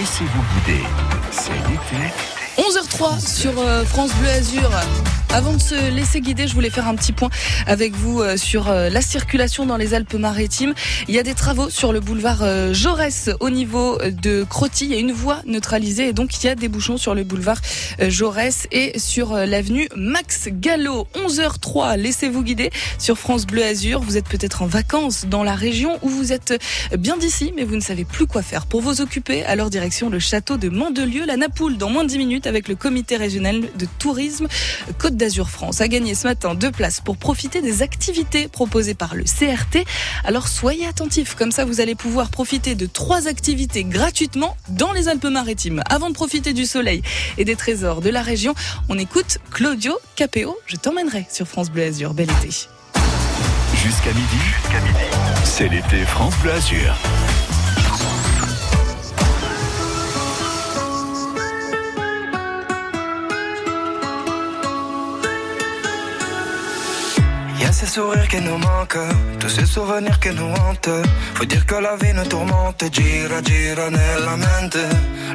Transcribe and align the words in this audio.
Laissez-vous 0.00 0.42
guider. 0.54 0.82
C'est 1.30 1.52
l'été. 1.68 2.39
11h03 2.58 3.20
sur 3.20 3.58
euh, 3.60 3.84
France 3.84 4.12
Bleu 4.14 4.28
Azur. 4.28 4.70
Avant 5.32 5.52
de 5.52 5.60
se 5.60 5.90
laisser 5.90 6.20
guider, 6.20 6.48
je 6.48 6.54
voulais 6.54 6.70
faire 6.70 6.88
un 6.88 6.96
petit 6.96 7.12
point 7.12 7.30
avec 7.68 7.94
vous 7.94 8.20
euh, 8.20 8.36
sur 8.36 8.68
euh, 8.68 8.88
la 8.88 9.00
circulation 9.00 9.64
dans 9.64 9.76
les 9.76 9.94
Alpes-Maritimes. 9.94 10.74
Il 11.06 11.14
y 11.14 11.20
a 11.20 11.22
des 11.22 11.34
travaux 11.34 11.70
sur 11.70 11.92
le 11.92 12.00
boulevard 12.00 12.42
Jaurès 12.72 13.30
au 13.38 13.50
niveau 13.50 13.98
de 13.98 14.44
Crotty. 14.44 14.86
Il 14.86 14.90
y 14.90 14.94
a 14.96 14.98
une 14.98 15.12
voie 15.12 15.40
neutralisée 15.46 16.08
et 16.08 16.12
donc 16.12 16.42
il 16.42 16.46
y 16.46 16.48
a 16.48 16.56
des 16.56 16.68
bouchons 16.68 16.96
sur 16.96 17.14
le 17.14 17.22
boulevard 17.22 17.60
Jaurès 18.00 18.66
et 18.72 18.98
sur 18.98 19.34
l'avenue 19.34 19.88
Max 19.94 20.48
Gallo. 20.50 21.06
11h03, 21.14 21.96
laissez-vous 21.96 22.42
guider 22.42 22.70
sur 22.98 23.16
France 23.16 23.46
Bleu 23.46 23.62
Azur. 23.62 24.00
Vous 24.00 24.16
êtes 24.16 24.28
peut-être 24.28 24.62
en 24.62 24.66
vacances 24.66 25.26
dans 25.26 25.44
la 25.44 25.54
région 25.54 25.98
ou 26.02 26.08
vous 26.08 26.32
êtes 26.32 26.60
bien 26.98 27.16
d'ici 27.16 27.52
mais 27.56 27.64
vous 27.64 27.76
ne 27.76 27.80
savez 27.80 28.04
plus 28.04 28.26
quoi 28.26 28.42
faire 28.42 28.66
pour 28.66 28.80
vous 28.80 29.00
occuper. 29.00 29.44
Alors 29.44 29.70
direction 29.70 30.10
le 30.10 30.18
château 30.18 30.56
de 30.56 30.68
Mandelieu, 30.68 31.24
la 31.24 31.36
Napoule 31.36 31.76
dans 31.76 31.90
moins 31.90 32.02
de 32.04 32.08
10 32.08 32.18
minutes 32.18 32.39
avec 32.46 32.68
le 32.68 32.74
comité 32.74 33.16
régional 33.16 33.60
de 33.60 33.86
tourisme 33.98 34.48
Côte 34.98 35.16
d'Azur 35.16 35.50
France. 35.50 35.80
A 35.80 35.88
gagné 35.88 36.14
ce 36.14 36.26
matin 36.26 36.54
deux 36.54 36.70
places 36.70 37.00
pour 37.00 37.16
profiter 37.16 37.62
des 37.62 37.82
activités 37.82 38.48
proposées 38.48 38.94
par 38.94 39.14
le 39.14 39.24
CRT. 39.24 39.84
Alors 40.24 40.48
soyez 40.48 40.86
attentifs, 40.86 41.34
comme 41.34 41.52
ça 41.52 41.64
vous 41.64 41.80
allez 41.80 41.94
pouvoir 41.94 42.30
profiter 42.30 42.74
de 42.74 42.86
trois 42.86 43.28
activités 43.28 43.84
gratuitement 43.84 44.56
dans 44.68 44.92
les 44.92 45.08
Alpes-Maritimes. 45.08 45.82
Avant 45.88 46.08
de 46.08 46.14
profiter 46.14 46.52
du 46.52 46.66
soleil 46.66 47.02
et 47.38 47.44
des 47.44 47.56
trésors 47.56 48.00
de 48.00 48.10
la 48.10 48.22
région, 48.22 48.54
on 48.88 48.98
écoute 48.98 49.38
Claudio 49.50 49.98
Capéo. 50.16 50.56
Je 50.66 50.76
t'emmènerai 50.76 51.26
sur 51.30 51.46
France 51.46 51.70
Bleu 51.70 51.84
Azur. 51.84 52.14
Bel 52.14 52.28
été. 52.30 52.48
Jusqu'à 53.74 54.12
midi, 54.12 54.36
jusqu'à 54.56 54.80
midi, 54.80 55.04
c'est 55.44 55.68
l'été 55.68 56.04
France 56.04 56.34
Bleu 56.42 56.52
Azur. 56.52 56.94
Ces 67.72 67.86
sourires 67.86 68.28
qui 68.28 68.40
nous 68.40 68.58
manquent, 68.58 68.98
tous 69.38 69.48
ces 69.48 69.66
souvenirs 69.66 70.18
qui 70.20 70.30
nous 70.30 70.52
hantent. 70.60 70.90
Faut 71.34 71.44
dire 71.44 71.64
que 71.66 71.76
la 71.76 71.96
vie 71.96 72.12
nous 72.14 72.24
tourmente, 72.24 72.84
gira, 72.92 73.40
gira 73.42 73.90
nella 73.90 74.36
mente. 74.36 74.78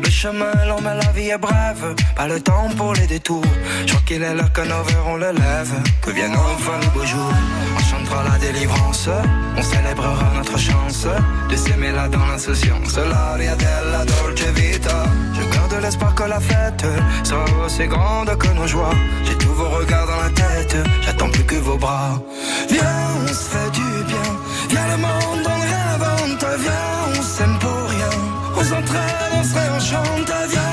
Le 0.03 0.09
chemin 0.09 0.51
long, 0.67 0.81
mais 0.81 0.95
la 0.95 1.11
vie 1.11 1.29
est 1.29 1.37
brève. 1.37 1.95
Pas 2.15 2.27
le 2.27 2.39
temps 2.41 2.69
pour 2.75 2.93
les 2.93 3.07
détours. 3.07 3.43
Je 3.85 3.91
crois 3.91 4.03
qu'il 4.05 4.23
est 4.23 4.33
l'heure 4.33 4.51
que 4.51 4.61
nos 4.61 4.83
verrons 4.83 5.15
le 5.17 5.31
lève. 5.31 5.73
Que 6.01 6.11
vienne 6.11 6.35
enfin 6.35 6.77
le 6.81 6.89
beau 6.93 7.05
jour. 7.05 7.31
On 7.77 7.83
chantera 7.89 8.23
la 8.23 8.37
délivrance, 8.37 9.09
on 9.57 9.61
célébrera 9.61 10.31
notre 10.35 10.57
chance 10.59 11.07
de 11.49 11.55
s'aimer 11.55 11.91
là 11.91 12.07
dans 12.07 12.25
l'insouciance. 12.25 12.97
L'aria 12.97 13.55
della 13.55 14.03
dolce 14.05 14.47
vita. 14.55 15.05
Je 15.33 15.54
garde 15.75 15.83
l'espoir 15.83 16.15
que 16.15 16.23
la 16.23 16.39
fête 16.39 16.85
sera 17.23 17.45
aussi 17.65 17.87
grande 17.87 18.35
que 18.37 18.47
nos 18.49 18.67
joies. 18.67 18.97
J'ai 19.25 19.37
tous 19.37 19.53
vos 19.53 19.69
regards 19.69 20.07
dans 20.07 20.21
la 20.23 20.29
tête, 20.29 20.75
j'attends 21.01 21.29
plus 21.29 21.43
que 21.43 21.55
vos 21.55 21.77
bras. 21.77 22.19
Viens, 22.69 23.01
on 23.23 23.27
se 23.27 23.49
fait 23.53 23.71
du 23.71 23.89
bien. 24.11 24.29
Viens, 24.69 24.87
le 24.93 24.97
monde, 24.97 25.45
on 25.53 25.59
réinvente. 25.69 26.45
Viens, 26.59 27.19
on 27.19 27.21
s'aime 27.21 27.57
pour 27.59 27.89
rien. 27.89 28.13
On 28.57 28.63
s'entraîne, 28.63 29.31
on 29.39 29.43
se 29.43 29.53
réenchante. 29.59 30.31
Viens, 30.51 30.64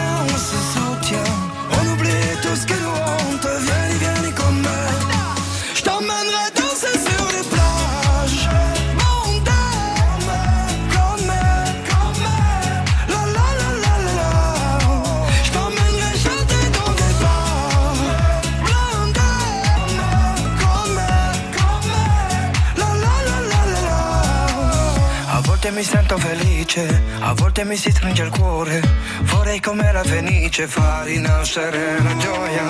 sento 26.12 26.18
felice, 26.18 27.02
a 27.20 27.32
volte 27.34 27.64
mi 27.64 27.76
si 27.76 27.90
stringe 27.90 28.22
il 28.22 28.30
cuore. 28.30 28.80
Vorrei 29.22 29.60
come 29.60 29.92
la 29.92 30.02
fenice 30.02 30.66
far 30.66 31.04
rinascere 31.04 32.02
la 32.02 32.16
gioia. 32.16 32.66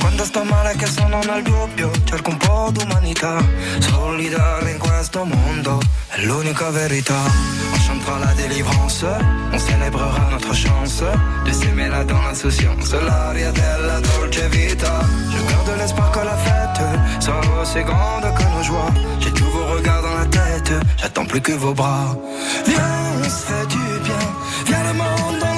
Quando 0.00 0.24
sto 0.24 0.44
male 0.44 0.74
che 0.76 0.86
sono 0.86 1.20
nel 1.24 1.42
dubbio, 1.42 1.90
cerco 2.04 2.30
un 2.30 2.36
po' 2.36 2.70
d'umanità. 2.72 3.36
Solidare 3.78 4.70
in 4.70 4.78
questo 4.78 5.24
mondo 5.24 5.80
è 6.08 6.20
l'unica 6.24 6.70
verità. 6.70 7.20
On 7.72 7.80
chantera 7.86 8.18
la 8.18 8.32
délivrance, 8.34 9.06
on 9.50 9.58
célébrera 9.58 10.28
notre 10.30 10.54
chance 10.54 11.04
de 11.44 11.52
s'aimer 11.52 11.88
là 11.88 12.04
dans 12.04 12.22
l'insouciance. 12.22 12.92
L'aria 13.00 13.50
della 13.50 13.98
dolce 14.00 14.48
vita. 14.48 15.04
Je 15.30 15.42
garde 15.50 15.76
l'espoir 15.78 16.10
que 16.10 16.22
la 16.22 16.36
fête 16.36 16.82
sera 17.18 17.60
aussi 17.60 17.82
grande 17.82 18.32
que 18.34 18.44
nos 18.44 18.62
joies. 18.62 18.92
J'ai 19.18 19.32
tous 19.32 19.53
vos 19.74 19.78
regards 19.78 20.02
dans 20.02 20.14
la 20.14 20.26
tête, 20.26 20.72
j'attends 20.98 21.24
plus 21.24 21.40
que 21.40 21.52
vos 21.52 21.74
bras. 21.74 22.16
Viens, 22.66 22.78
on 23.18 23.24
se 23.24 23.30
fait 23.30 23.66
du 23.66 24.04
bien. 24.04 24.24
Viens, 24.66 24.82
le 24.84 24.94
monde, 24.94 25.53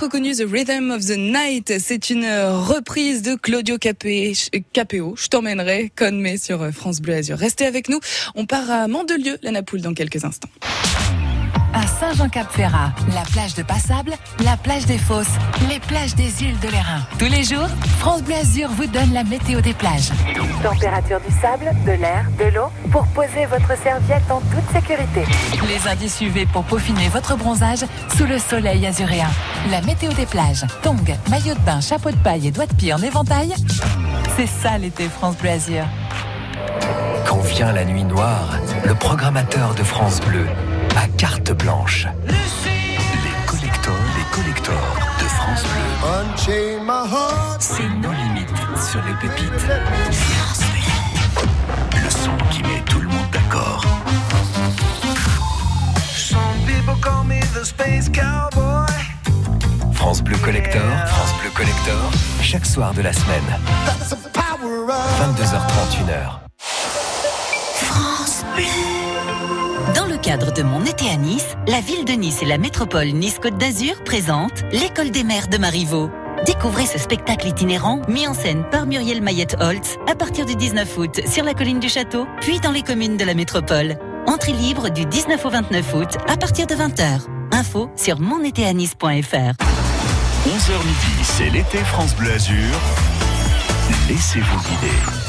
reconnu 0.00 0.34
The 0.34 0.46
Rhythm 0.50 0.90
of 0.90 1.04
the 1.04 1.18
Night. 1.18 1.74
C'est 1.78 2.08
une 2.08 2.24
euh, 2.24 2.58
reprise 2.58 3.20
de 3.20 3.34
Claudio 3.34 3.76
Capé, 3.76 4.32
Capéo. 4.72 5.14
Je 5.16 5.28
t'emmènerai, 5.28 5.92
Conmé 5.94 6.38
sur 6.38 6.62
euh, 6.62 6.70
France 6.70 7.00
Bleu 7.02 7.14
Azur. 7.14 7.36
Restez 7.36 7.66
avec 7.66 7.90
nous. 7.90 8.00
On 8.34 8.46
part 8.46 8.70
à 8.70 8.88
Mandelieu, 8.88 9.36
la 9.42 9.50
Napoule, 9.50 9.82
dans 9.82 9.92
quelques 9.92 10.24
instants. 10.24 10.48
À 11.72 11.86
Saint-Jean-Cap-Ferrat, 11.86 12.92
la 13.14 13.22
plage 13.32 13.54
de 13.54 13.62
Passable, 13.62 14.12
la 14.44 14.56
plage 14.56 14.86
des 14.86 14.98
Fosses, 14.98 15.38
les 15.68 15.78
plages 15.78 16.14
des 16.16 16.42
îles 16.42 16.58
de 16.58 16.68
l'Airain. 16.68 17.00
Tous 17.18 17.26
les 17.26 17.44
jours, 17.44 17.68
France 18.00 18.22
Bleu 18.22 18.34
Azur 18.34 18.68
vous 18.70 18.86
donne 18.86 19.12
la 19.12 19.22
météo 19.22 19.60
des 19.60 19.72
plages. 19.72 20.10
Température 20.62 21.20
du 21.20 21.32
sable, 21.40 21.70
de 21.86 21.92
l'air, 21.92 22.26
de 22.38 22.54
l'eau 22.54 22.66
pour 22.90 23.06
poser 23.08 23.46
votre 23.46 23.80
serviette 23.80 24.28
en 24.30 24.40
toute 24.40 24.72
sécurité. 24.72 25.24
Les 25.68 25.88
indices 25.88 26.20
UV 26.20 26.46
pour 26.46 26.64
peaufiner 26.64 27.08
votre 27.08 27.36
bronzage 27.36 27.84
sous 28.16 28.26
le 28.26 28.38
soleil 28.38 28.84
azuréen. 28.86 29.30
La 29.70 29.80
météo 29.82 30.12
des 30.12 30.26
plages. 30.26 30.64
Tongs, 30.82 30.96
maillot 31.30 31.54
de 31.54 31.60
bain, 31.60 31.80
chapeau 31.80 32.10
de 32.10 32.16
paille 32.16 32.48
et 32.48 32.50
doigts 32.50 32.66
de 32.66 32.74
pied 32.74 32.92
en 32.92 32.98
éventail. 32.98 33.54
C'est 34.36 34.48
ça 34.48 34.76
l'été 34.76 35.08
France 35.08 35.36
Bleu 35.36 35.50
Azur. 35.50 35.84
Quand 37.26 37.40
vient 37.40 37.72
la 37.72 37.84
nuit 37.84 38.04
noire, 38.04 38.58
le 38.84 38.94
programmateur 38.94 39.74
de 39.74 39.84
France 39.84 40.20
Bleu 40.20 40.46
a 40.96 41.06
carte 41.16 41.52
blanche. 41.52 42.06
Les 42.26 43.46
collectors, 43.46 43.94
les 44.16 44.24
collectors 44.36 44.96
de 45.18 45.24
France 45.24 45.62
Bleu. 45.62 45.80
C'est 47.58 47.88
nos 47.88 48.12
limites 48.12 48.50
sur 48.90 49.00
les 49.04 49.14
pépites. 49.20 49.60
France 50.12 50.62
Bleu. 50.70 52.02
Le 52.02 52.10
son 52.10 52.36
qui 52.50 52.62
met 52.62 52.82
tout 52.86 53.00
le 53.00 53.08
monde 53.08 53.30
d'accord. 53.32 53.84
France 59.94 60.22
Bleu 60.22 60.36
Collector, 60.38 60.82
France 61.06 61.34
Bleu 61.40 61.50
Collector, 61.54 62.10
chaque 62.42 62.66
soir 62.66 62.92
de 62.94 63.02
la 63.02 63.12
semaine. 63.12 63.44
22h30, 65.20 65.94
1h. 66.06 66.40
Dans 67.88 68.56
le 68.56 68.99
cadre 70.20 70.52
de 70.52 70.62
mon 70.62 70.84
été 70.84 71.08
à 71.08 71.16
Nice, 71.16 71.56
la 71.66 71.80
ville 71.80 72.04
de 72.04 72.12
Nice 72.12 72.42
et 72.42 72.46
la 72.46 72.58
métropole 72.58 73.08
Nice-Côte 73.08 73.56
d'Azur 73.56 74.02
présentent 74.04 74.64
l'école 74.72 75.10
des 75.10 75.24
mères 75.24 75.48
de 75.48 75.58
Marivaux. 75.58 76.10
Découvrez 76.46 76.86
ce 76.86 76.98
spectacle 76.98 77.48
itinérant 77.48 78.00
mis 78.08 78.26
en 78.26 78.34
scène 78.34 78.64
par 78.70 78.86
Muriel 78.86 79.22
Mayette-Holtz 79.22 79.96
à 80.06 80.14
partir 80.14 80.46
du 80.46 80.56
19 80.56 80.98
août 80.98 81.20
sur 81.26 81.44
la 81.44 81.54
colline 81.54 81.80
du 81.80 81.88
château, 81.88 82.26
puis 82.40 82.60
dans 82.60 82.70
les 82.70 82.82
communes 82.82 83.16
de 83.16 83.24
la 83.24 83.34
métropole. 83.34 83.96
Entrée 84.26 84.52
libre 84.52 84.90
du 84.90 85.06
19 85.06 85.44
au 85.44 85.50
29 85.50 85.94
août 85.94 86.18
à 86.28 86.36
partir 86.36 86.66
de 86.66 86.74
20h. 86.74 87.26
Info 87.52 87.90
sur 87.96 88.20
monétéanis.fr. 88.20 89.04
11h 89.04 90.78
midi, 90.86 91.24
c'est 91.24 91.50
l'été 91.50 91.78
France 91.78 92.14
Bleu 92.14 92.32
Azur. 92.32 92.78
Laissez-vous 94.08 94.60
guider. 94.60 95.19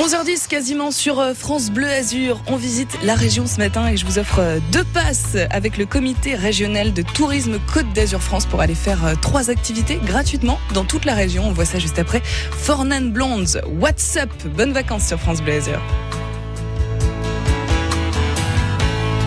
11h10 0.00 0.48
quasiment 0.48 0.90
sur 0.92 1.20
euh, 1.20 1.34
France 1.34 1.70
Bleu 1.70 1.86
Azur. 1.86 2.40
On 2.46 2.56
visite 2.56 2.88
la 3.02 3.14
région 3.14 3.46
ce 3.46 3.58
matin 3.58 3.86
et 3.86 3.98
je 3.98 4.06
vous 4.06 4.18
offre 4.18 4.38
euh, 4.38 4.58
deux 4.72 4.84
passes 4.94 5.36
avec 5.50 5.76
le 5.76 5.84
comité 5.84 6.34
régional 6.34 6.94
de 6.94 7.02
tourisme 7.02 7.58
Côte 7.74 7.92
d'Azur 7.92 8.22
France 8.22 8.46
pour 8.46 8.62
aller 8.62 8.74
faire 8.74 9.04
euh, 9.04 9.12
trois 9.20 9.50
activités 9.50 10.00
gratuitement 10.02 10.58
dans 10.72 10.86
toute 10.86 11.04
la 11.04 11.12
région. 11.12 11.44
On 11.46 11.52
voit 11.52 11.66
ça 11.66 11.78
juste 11.78 11.98
après. 11.98 12.22
Fornan 12.24 13.10
Blondes, 13.10 13.60
What's 13.78 14.16
Up? 14.16 14.30
Bonnes 14.56 14.72
vacances 14.72 15.06
sur 15.06 15.20
France 15.20 15.42
Bleu 15.42 15.52
Azur. 15.52 15.82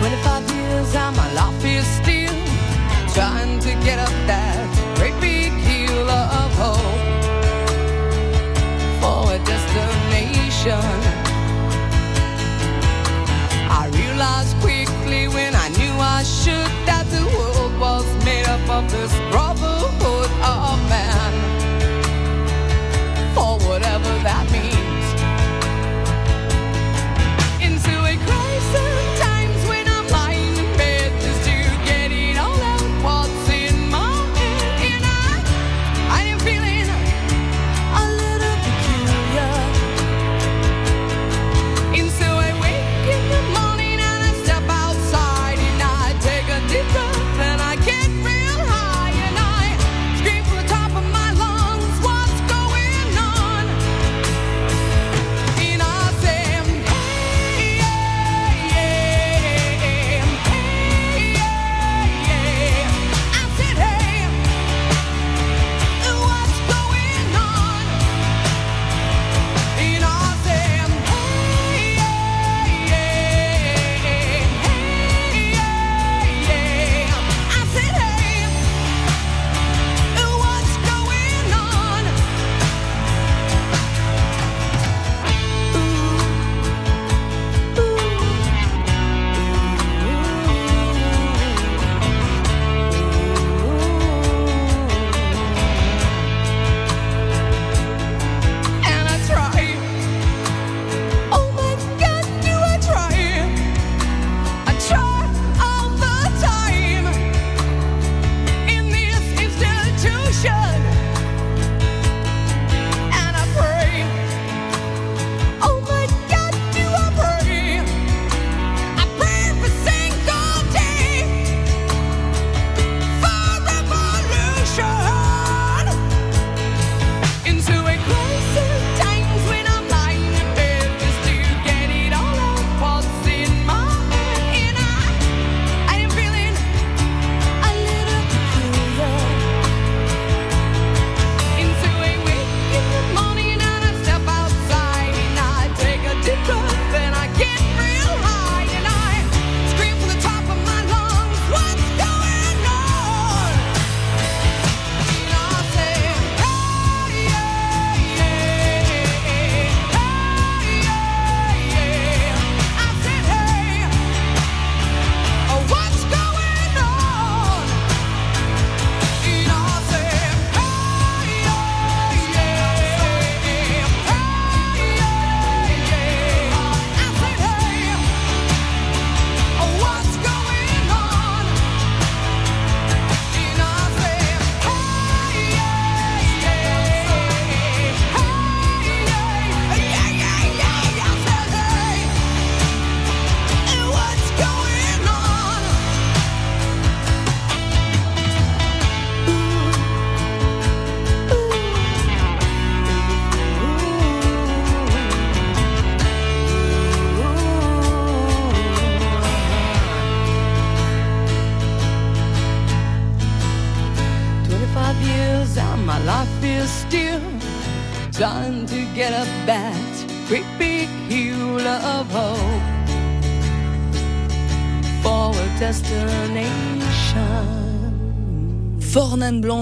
25 0.00 0.40
years 0.56 0.96
and 0.96 1.14
my 1.14 1.32
life 1.36 1.64
is 1.64 1.86
still 2.02 2.34
trying 3.14 3.60
to 3.60 3.68
get 3.86 4.00
up 4.00 4.10
that 4.26 4.43
I 10.66 10.80
realized 13.92 14.56
quickly 14.60 15.28
when 15.28 15.54
I 15.54 15.68
knew 15.68 15.92
I 15.92 16.22
should 16.22 16.70
that 16.86 17.04
the 17.10 17.22
world 17.36 17.78
was 17.78 18.06
made 18.24 18.46
up 18.46 18.66
of 18.70 18.90
this 18.90 19.12
brotherhood 19.30 20.30
of 20.42 20.78
man. 20.88 21.53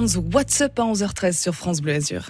Blondes, 0.02 0.16
What's 0.32 0.60
Up 0.60 0.78
à 0.78 0.82
11h13 0.82 1.32
sur 1.40 1.54
France 1.54 1.80
Bleu 1.80 1.94
Azur. 1.94 2.24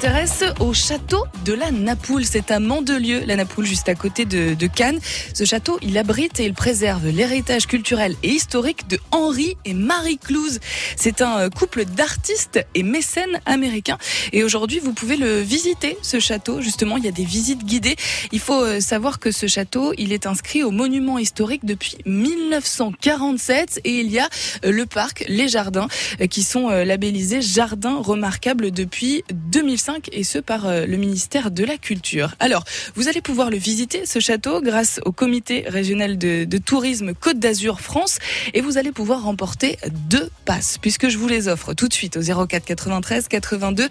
S'intéresse 0.00 0.44
au 0.60 0.72
château 0.72 1.26
de 1.44 1.52
la 1.52 1.70
Napoule. 1.70 2.24
C'est 2.24 2.50
à 2.50 2.58
Mandelieu, 2.58 3.22
la 3.26 3.36
Napoule, 3.36 3.66
juste 3.66 3.86
à 3.90 3.94
côté 3.94 4.24
de, 4.24 4.54
de 4.54 4.66
Cannes. 4.66 4.98
Ce 5.34 5.44
château, 5.44 5.78
il 5.82 5.98
abrite 5.98 6.40
et 6.40 6.46
il 6.46 6.54
préserve 6.54 7.06
l'héritage 7.08 7.66
culturel 7.66 8.16
et 8.22 8.30
historique 8.30 8.88
de 8.88 8.98
Henri 9.10 9.58
et 9.66 9.74
Marie 9.74 10.16
Clouse. 10.16 10.58
C'est 10.96 11.20
un 11.20 11.40
euh, 11.40 11.48
couple 11.50 11.84
d'artistes 11.84 12.64
et 12.74 12.82
mécènes 12.82 13.42
américains. 13.44 13.98
Et 14.32 14.42
aujourd'hui, 14.42 14.78
vous 14.78 14.94
pouvez 14.94 15.18
le 15.18 15.40
visiter, 15.40 15.98
ce 16.00 16.18
château. 16.18 16.62
Justement, 16.62 16.96
il 16.96 17.04
y 17.04 17.08
a 17.08 17.12
des 17.12 17.26
visites 17.26 17.66
guidées. 17.66 17.96
Il 18.32 18.40
faut 18.40 18.62
euh, 18.62 18.80
savoir 18.80 19.18
que 19.18 19.30
ce 19.30 19.48
château, 19.48 19.92
il 19.98 20.14
est 20.14 20.24
inscrit 20.24 20.62
au 20.62 20.70
monument 20.70 21.18
historique 21.18 21.66
depuis 21.66 21.98
1947 22.06 23.82
et 23.84 24.00
il 24.00 24.10
y 24.10 24.18
a 24.18 24.30
euh, 24.64 24.72
le 24.72 24.86
parc, 24.86 25.26
les 25.28 25.48
jardins, 25.48 25.88
qui 26.30 26.42
sont 26.42 26.70
labellisés 26.70 27.42
jardins 27.42 27.98
remarquables 28.00 28.70
depuis 28.70 29.24
2005 29.30 29.89
et 30.12 30.24
ce 30.24 30.38
par 30.38 30.66
euh, 30.66 30.86
le 30.86 30.96
ministère 30.96 31.50
de 31.50 31.64
la 31.64 31.76
Culture. 31.76 32.34
Alors, 32.40 32.64
vous 32.94 33.08
allez 33.08 33.20
pouvoir 33.20 33.50
le 33.50 33.56
visiter, 33.56 34.06
ce 34.06 34.18
château, 34.18 34.60
grâce 34.60 35.00
au 35.04 35.12
comité 35.12 35.64
régional 35.66 36.18
de, 36.18 36.46
tourisme 36.58 37.14
Côte 37.14 37.38
d'Azur 37.38 37.80
France 37.80 38.18
et 38.54 38.60
vous 38.60 38.78
allez 38.78 38.92
pouvoir 38.92 39.22
remporter 39.22 39.78
deux 40.08 40.28
passes 40.44 40.78
puisque 40.78 41.08
je 41.08 41.16
vous 41.16 41.28
les 41.28 41.48
offre 41.48 41.74
tout 41.74 41.88
de 41.88 41.94
suite 41.94 42.16
au 42.16 42.46
04 42.46 42.64
93 42.64 43.28
82 43.28 43.88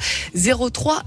03 0.71 1.03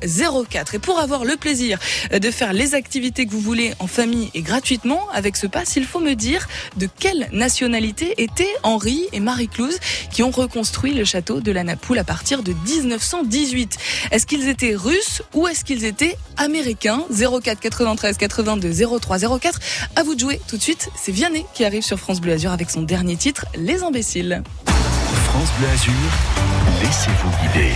04. 0.50 0.74
Et 0.74 0.78
pour 0.78 0.98
avoir 0.98 1.24
le 1.24 1.36
plaisir 1.36 1.78
euh, 2.12 2.18
de 2.18 2.30
faire 2.30 2.52
les 2.52 2.74
activités 2.74 3.26
que 3.26 3.30
vous 3.30 3.40
voulez 3.40 3.72
en 3.78 3.86
famille 3.86 4.30
et 4.34 4.42
gratuitement 4.42 5.08
avec 5.12 5.36
ce 5.36 5.46
pass, 5.46 5.76
il 5.76 5.84
faut 5.84 6.00
me 6.00 6.14
dire 6.14 6.48
de 6.76 6.88
quelle 6.98 7.28
nationalité 7.32 8.14
étaient 8.18 8.54
Henri 8.62 9.06
et 9.12 9.20
Marie 9.20 9.48
Clouse 9.48 9.78
qui 10.10 10.22
ont 10.22 10.30
reconstruit 10.30 10.94
le 10.94 11.04
château 11.04 11.40
de 11.40 11.52
la 11.52 11.64
Napoule 11.64 11.98
à 11.98 12.04
partir 12.04 12.42
de 12.42 12.52
1918. 12.52 13.76
Est-ce 14.10 14.26
qu'ils 14.26 14.48
étaient 14.48 14.74
russes 14.82 15.22
ou 15.32 15.46
est-ce 15.46 15.64
qu'ils 15.64 15.84
étaient 15.84 16.16
américains? 16.36 17.04
04 17.10 17.60
93 17.60 18.18
82 18.18 18.98
03 19.00 19.38
04. 19.38 19.58
À 19.96 20.02
vous 20.02 20.14
de 20.14 20.20
jouer 20.20 20.40
tout 20.46 20.56
de 20.56 20.62
suite. 20.62 20.90
C'est 20.96 21.12
Vianney 21.12 21.46
qui 21.54 21.64
arrive 21.64 21.82
sur 21.82 21.98
France 21.98 22.20
Bleu 22.20 22.32
Azur 22.32 22.50
avec 22.50 22.70
son 22.70 22.82
dernier 22.82 23.16
titre, 23.16 23.46
Les 23.56 23.82
imbéciles. 23.82 24.42
France 24.66 25.48
Bleu 25.58 25.68
Azur, 25.68 25.92
laissez-vous 26.82 27.30
guider. 27.42 27.72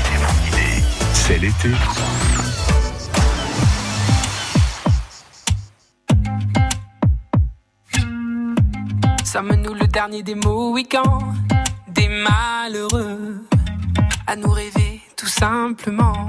C'est 1.15 1.39
l'été. 1.39 1.71
Sommes-nous 9.25 9.75
le 9.75 9.87
dernier 9.87 10.23
des 10.23 10.35
Mohicans, 10.35 11.35
des 11.89 12.09
malheureux, 12.09 13.45
à 14.27 14.37
nous 14.37 14.51
rêver 14.51 15.01
tout 15.17 15.27
simplement 15.27 16.29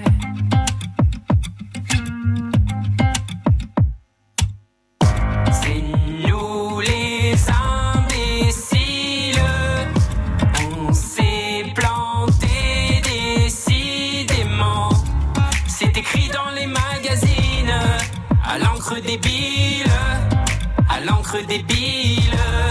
Dans 16.31 16.49
les 16.55 16.67
magazines, 16.67 17.73
à 18.43 18.57
l'encre 18.57 18.99
débile, 19.01 19.91
à 20.89 20.99
l'encre 20.99 21.37
débile. 21.47 22.70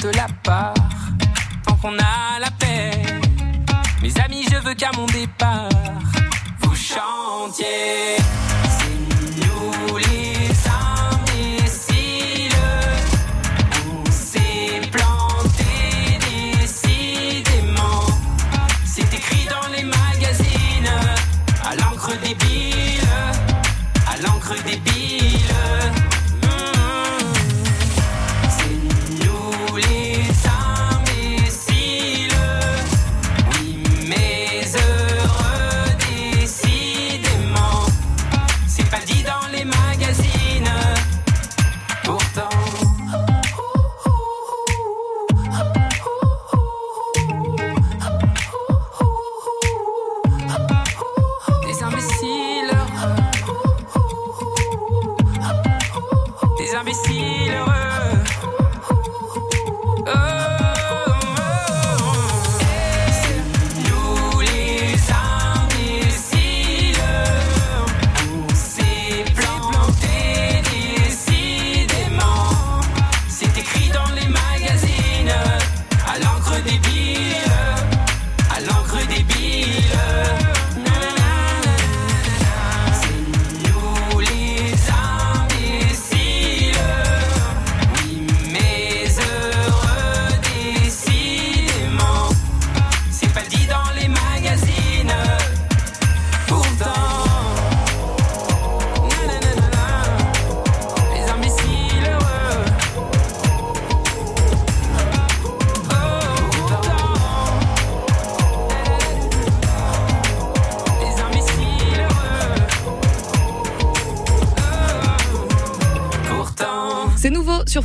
Importe 0.00 0.16
la 0.16 0.26
part, 0.42 0.74
tant 1.66 1.76
qu'on 1.76 1.98
a 1.98 2.38
la 2.40 2.50
paix. 2.58 2.90
Mes 4.02 4.12
amis, 4.20 4.44
je 4.50 4.56
veux 4.56 4.74
qu'à 4.74 4.90
mon 4.96 5.06
départ, 5.06 5.68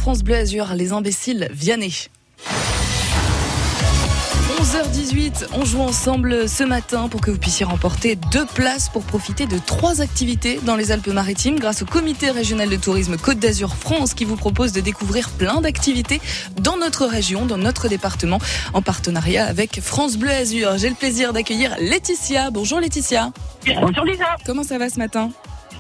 France 0.06 0.24
Bleu 0.24 0.36
Azur, 0.36 0.76
les 0.76 0.94
imbéciles 0.94 1.48
Vianney. 1.52 1.92
11h18, 4.60 5.48
on 5.54 5.66
joue 5.66 5.82
ensemble 5.82 6.48
ce 6.48 6.64
matin 6.64 7.08
pour 7.08 7.22
que 7.22 7.32
vous 7.32 7.40
puissiez 7.40 7.66
remporter 7.66 8.16
deux 8.32 8.46
places 8.46 8.88
pour 8.90 9.02
profiter 9.02 9.48
de 9.48 9.58
trois 9.58 10.02
activités 10.02 10.60
dans 10.62 10.76
les 10.76 10.92
Alpes-Maritimes 10.92 11.58
grâce 11.58 11.82
au 11.82 11.88
comité 11.88 12.30
régional 12.30 12.70
de 12.70 12.76
tourisme 12.76 13.18
Côte 13.18 13.40
d'Azur 13.40 13.76
France 13.76 14.14
qui 14.14 14.26
vous 14.26 14.36
propose 14.36 14.74
de 14.74 14.80
découvrir 14.80 15.32
plein 15.32 15.60
d'activités 15.60 16.22
dans 16.62 16.78
notre 16.78 17.08
région, 17.08 17.48
dans 17.48 17.58
notre 17.58 17.88
département, 17.88 18.38
en 18.76 18.84
partenariat 18.84 19.48
avec 19.48 19.82
France 19.82 20.18
Bleu 20.18 20.30
Azur. 20.30 20.78
J'ai 20.78 20.90
le 20.90 20.96
plaisir 20.96 21.34
d'accueillir 21.34 21.76
Laetitia. 21.80 22.52
Bonjour 22.52 22.80
Laetitia. 22.80 23.32
Bonjour 23.82 24.06
Lisa. 24.06 24.36
Comment 24.46 24.62
ça 24.62 24.78
va 24.78 24.88
ce 24.88 25.00
matin? 25.00 25.32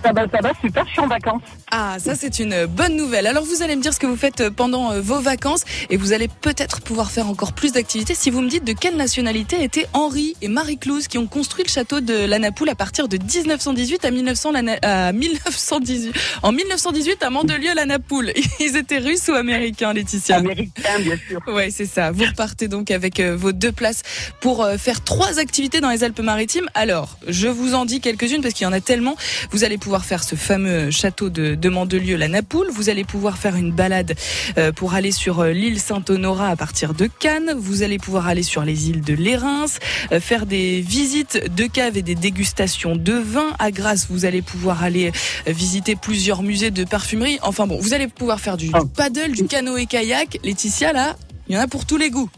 Ça 0.03 0.12
va, 0.13 0.27
ça 0.29 0.39
va, 0.41 0.51
super, 0.62 0.84
je 0.86 0.91
suis 0.91 1.00
en 1.00 1.08
vacances. 1.08 1.41
Ah, 1.77 1.98
ça 2.00 2.15
c'est 2.15 2.39
une 2.39 2.67
bonne 2.67 2.96
nouvelle. 2.96 3.27
Alors 3.27 3.44
vous 3.44 3.62
allez 3.62 3.75
me 3.75 3.82
dire 3.82 3.94
ce 3.94 4.00
que 4.00 4.08
vous 4.08 4.15
faites 4.15 4.48
pendant 4.50 4.94
euh, 4.94 5.01
vos 5.01 5.20
vacances 5.20 5.63
et 5.89 5.98
vous 5.98 6.13
allez 6.13 6.29
peut-être 6.29 6.79
pouvoir 6.79 7.12
faire 7.12 7.27
encore 7.27 7.51
plus 7.51 7.74
d'activités 7.74 8.15
si 8.15 8.29
vous 8.32 8.39
me 8.39 8.48
dites 8.48 8.63
de 8.63 8.72
quelle 8.72 8.96
nationalité 8.96 9.62
étaient 9.62 9.86
Henri 9.91 10.38
et 10.41 10.48
Marie-Clouse 10.48 11.10
qui 11.10 11.17
ont 11.17 11.27
construit 11.27 11.65
le 11.65 11.70
château 11.70 12.00
de 12.00 12.13
la 12.13 12.39
Napoule 12.39 12.70
à 12.70 12.75
partir 12.75 13.10
de 13.10 13.17
1918 13.17 14.05
à, 14.05 14.12
1900 14.12 14.51
la 14.53 14.62
Na- 14.62 14.77
à 14.84 15.12
1918. 15.12 16.13
En 16.44 16.53
1918 16.53 17.22
à 17.24 17.29
Mandelieu 17.29 17.74
la 17.75 17.86
Napoule. 17.86 18.32
Ils 18.62 18.77
étaient 18.77 19.00
russes 19.00 19.27
ou 19.27 19.34
américains, 19.34 19.91
Laetitia? 19.91 20.38
Américain, 20.38 21.00
bien 21.01 21.17
sûr. 21.27 21.41
Ouais, 21.53 21.72
c'est 21.72 21.86
ça. 21.88 22.12
Vous 22.12 22.24
repartez 22.24 22.70
donc 22.70 22.89
avec 22.89 23.20
euh, 23.20 23.36
vos 23.36 23.51
deux 23.51 23.74
places 23.74 24.03
pour 24.39 24.63
euh, 24.63 24.77
faire 24.77 25.03
trois 25.03 25.39
activités 25.39 25.82
dans 25.82 25.89
les 25.89 26.05
Alpes-Maritimes. 26.05 26.70
Alors, 26.74 27.17
je 27.27 27.50
vous 27.50 27.74
en 27.74 27.84
dis 27.84 28.00
quelques-unes 28.00 28.41
parce 28.41 28.53
qu'il 28.53 28.63
y 28.63 28.67
en 28.67 28.72
a 28.74 28.79
tellement. 28.79 29.17
Vous 29.51 29.65
allez 29.65 29.77
pouvoir 29.77 30.05
faire 30.05 30.24
ce 30.24 30.36
fameux 30.36 30.89
château 30.89 31.29
de, 31.29 31.55
de 31.55 31.64
Mandelieu, 31.69 32.15
la 32.15 32.27
Napoule. 32.27 32.67
Vous 32.72 32.89
allez 32.89 33.03
pouvoir 33.03 33.38
faire 33.38 33.55
une 33.55 33.72
balade 33.72 34.15
euh, 34.57 34.72
pour 34.72 34.93
aller 34.93 35.12
sur 35.12 35.39
euh, 35.39 35.51
l'île 35.51 35.79
Saint-Honorat 35.79 36.50
à 36.50 36.55
partir 36.55 36.93
de 36.93 37.07
Cannes. 37.07 37.53
Vous 37.57 37.84
allez 37.84 37.98
pouvoir 37.98 38.27
aller 38.27 38.43
sur 38.43 38.63
les 38.63 38.89
îles 38.89 39.01
de 39.01 39.13
Lérins, 39.13 39.65
euh, 40.12 40.19
faire 40.19 40.45
des 40.45 40.81
visites 40.81 41.53
de 41.55 41.65
caves 41.65 41.98
et 41.98 42.01
des 42.01 42.15
dégustations 42.15 42.95
de 42.95 43.13
vin. 43.13 43.53
À 43.60 43.72
Grasse, 43.72 44.07
vous 44.10 44.25
allez 44.25 44.41
pouvoir 44.41 44.84
aller 44.84 45.12
visiter 45.48 45.95
plusieurs 45.95 46.43
musées 46.43 46.72
de 46.72 46.84
parfumerie. 46.84 47.39
Enfin 47.41 47.67
bon, 47.67 47.79
vous 47.79 47.93
allez 47.93 48.07
pouvoir 48.07 48.39
faire 48.39 48.57
du, 48.57 48.67
du 48.67 48.88
paddle, 48.95 49.31
du 49.31 49.45
canoë-kayak. 49.45 50.39
Laetitia, 50.43 50.93
là, 50.93 51.15
il 51.48 51.55
y 51.55 51.57
en 51.57 51.62
a 51.62 51.67
pour 51.67 51.86
tous 51.86 51.98
les 51.98 52.10
goûts. 52.10 52.29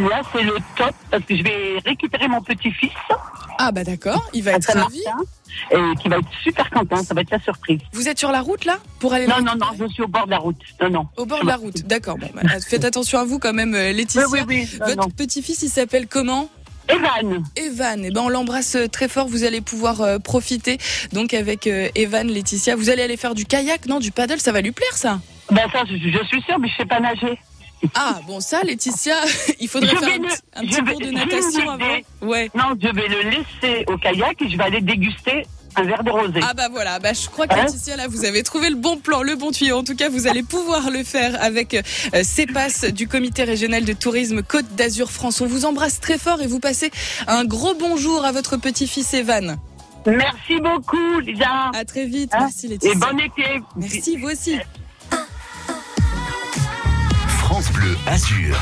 Là, 0.00 0.22
c'est 0.32 0.42
le 0.42 0.54
top 0.76 0.94
parce 1.10 1.24
que 1.24 1.36
je 1.36 1.42
vais 1.42 1.78
récupérer 1.84 2.28
mon 2.28 2.42
petit-fils. 2.42 2.90
Ah 3.58 3.72
bah 3.72 3.84
d'accord, 3.84 4.28
il 4.34 4.42
va 4.42 4.52
être 4.52 4.70
ravi. 4.72 5.00
Et 5.70 5.76
qui 6.02 6.08
va 6.08 6.18
être 6.18 6.28
super 6.42 6.68
content, 6.68 7.02
ça 7.02 7.14
va 7.14 7.22
être 7.22 7.30
la 7.30 7.40
surprise. 7.40 7.80
Vous 7.92 8.08
êtes 8.08 8.18
sur 8.18 8.30
la 8.30 8.42
route 8.42 8.66
là 8.66 8.78
pour 8.98 9.14
aller 9.14 9.26
Non, 9.26 9.40
non, 9.40 9.54
non, 9.58 9.68
je 9.78 9.86
suis 9.88 10.02
au 10.02 10.08
bord 10.08 10.26
de 10.26 10.32
la 10.32 10.38
route. 10.38 10.60
Non, 10.82 10.90
non. 10.90 11.06
Au 11.16 11.24
bord 11.24 11.40
de 11.42 11.46
la 11.46 11.56
route, 11.56 11.86
d'accord. 11.86 12.18
Bon, 12.18 12.28
bah, 12.34 12.42
faites 12.60 12.84
attention 12.90 13.18
à 13.18 13.24
vous 13.24 13.38
quand 13.38 13.54
même, 13.54 13.74
euh, 13.74 13.92
Laetitia. 13.92 14.28
Oui, 14.28 14.40
oui, 14.46 14.68
oui, 14.70 14.78
non, 14.96 15.04
Votre 15.04 15.14
petit-fils, 15.16 15.62
il 15.62 15.70
s'appelle 15.70 16.06
comment? 16.06 16.50
Evan. 16.88 17.42
Evan, 17.56 18.04
eh 18.04 18.10
ben 18.10 18.20
on 18.20 18.28
l'embrasse 18.28 18.76
euh, 18.76 18.86
très 18.86 19.08
fort. 19.08 19.26
Vous 19.26 19.44
allez 19.44 19.60
pouvoir 19.60 20.02
euh, 20.02 20.18
profiter 20.18 20.78
donc 21.12 21.34
avec 21.34 21.66
euh, 21.66 21.88
Evan, 21.94 22.28
Laetitia. 22.28 22.76
Vous 22.76 22.90
allez 22.90 23.02
aller 23.02 23.16
faire 23.16 23.34
du 23.34 23.44
kayak, 23.44 23.86
non, 23.86 23.98
du 23.98 24.12
paddle, 24.12 24.38
ça 24.38 24.52
va 24.52 24.60
lui 24.60 24.72
plaire 24.72 24.92
ça? 24.96 25.20
Ben 25.50 25.68
ça, 25.72 25.82
je, 25.88 25.94
je 25.96 26.24
suis 26.26 26.42
sûre, 26.42 26.58
mais 26.58 26.68
je 26.68 26.76
sais 26.76 26.84
pas 26.86 27.00
nager. 27.00 27.38
Ah 27.94 28.20
bon, 28.26 28.40
ça, 28.40 28.62
Laetitia, 28.62 29.16
il 29.60 29.68
faudrait 29.68 29.90
Je 29.90 29.96
faire 29.96 30.08
un, 30.08 30.18
le- 30.18 30.28
petit- 30.28 30.80
un 30.80 30.84
cours 30.84 31.00
de 31.00 31.10
natation 31.10 31.70
avant. 31.70 31.96
Ouais. 32.22 32.50
Non, 32.54 32.74
je 32.80 32.88
vais 32.88 33.08
le 33.08 33.30
laisser 33.30 33.84
au 33.88 33.96
kayak 33.98 34.40
et 34.42 34.48
je 34.50 34.56
vais 34.56 34.64
aller 34.64 34.80
déguster 34.80 35.46
un 35.78 35.82
verre 35.84 36.02
de 36.02 36.10
rosé. 36.10 36.40
Ah 36.42 36.54
bah 36.54 36.68
voilà, 36.70 36.98
bah 36.98 37.12
je 37.12 37.28
crois 37.28 37.46
que 37.46 37.52
Hein 37.54 37.64
Laetitia 37.66 37.96
là 37.96 38.08
vous 38.08 38.24
avez 38.24 38.42
trouvé 38.42 38.70
le 38.70 38.76
bon 38.76 38.96
plan, 38.96 39.22
le 39.22 39.36
bon 39.36 39.50
tuyau. 39.50 39.76
En 39.76 39.84
tout 39.84 39.94
cas, 39.94 40.08
vous 40.08 40.26
allez 40.26 40.42
pouvoir 40.42 40.90
le 40.90 41.04
faire 41.04 41.36
avec 41.42 41.74
euh, 41.74 41.82
ces 42.22 42.46
passes 42.46 42.84
du 42.84 43.06
comité 43.08 43.44
régional 43.44 43.84
de 43.84 43.92
tourisme 43.92 44.42
Côte 44.42 44.74
d'Azur 44.74 45.10
France. 45.12 45.42
On 45.42 45.46
vous 45.46 45.66
embrasse 45.66 46.00
très 46.00 46.16
fort 46.16 46.40
et 46.40 46.46
vous 46.46 46.60
passez 46.60 46.90
un 47.26 47.44
gros 47.44 47.74
bonjour 47.74 48.24
à 48.24 48.32
votre 48.32 48.56
petit-fils 48.56 49.12
Evan. 49.12 49.58
Merci 50.06 50.60
beaucoup, 50.62 51.18
Lisa. 51.20 51.70
À 51.74 51.84
très 51.84 52.06
vite, 52.06 52.32
Hein 52.32 52.38
merci 52.44 52.68
Laetitia. 52.68 52.92
Et 52.92 52.96
bon 52.96 53.18
été. 53.18 53.62
Merci 53.76 54.16
vous 54.16 54.28
aussi. 54.30 54.56
Bleu 57.86 57.96
Azur. 58.06 58.60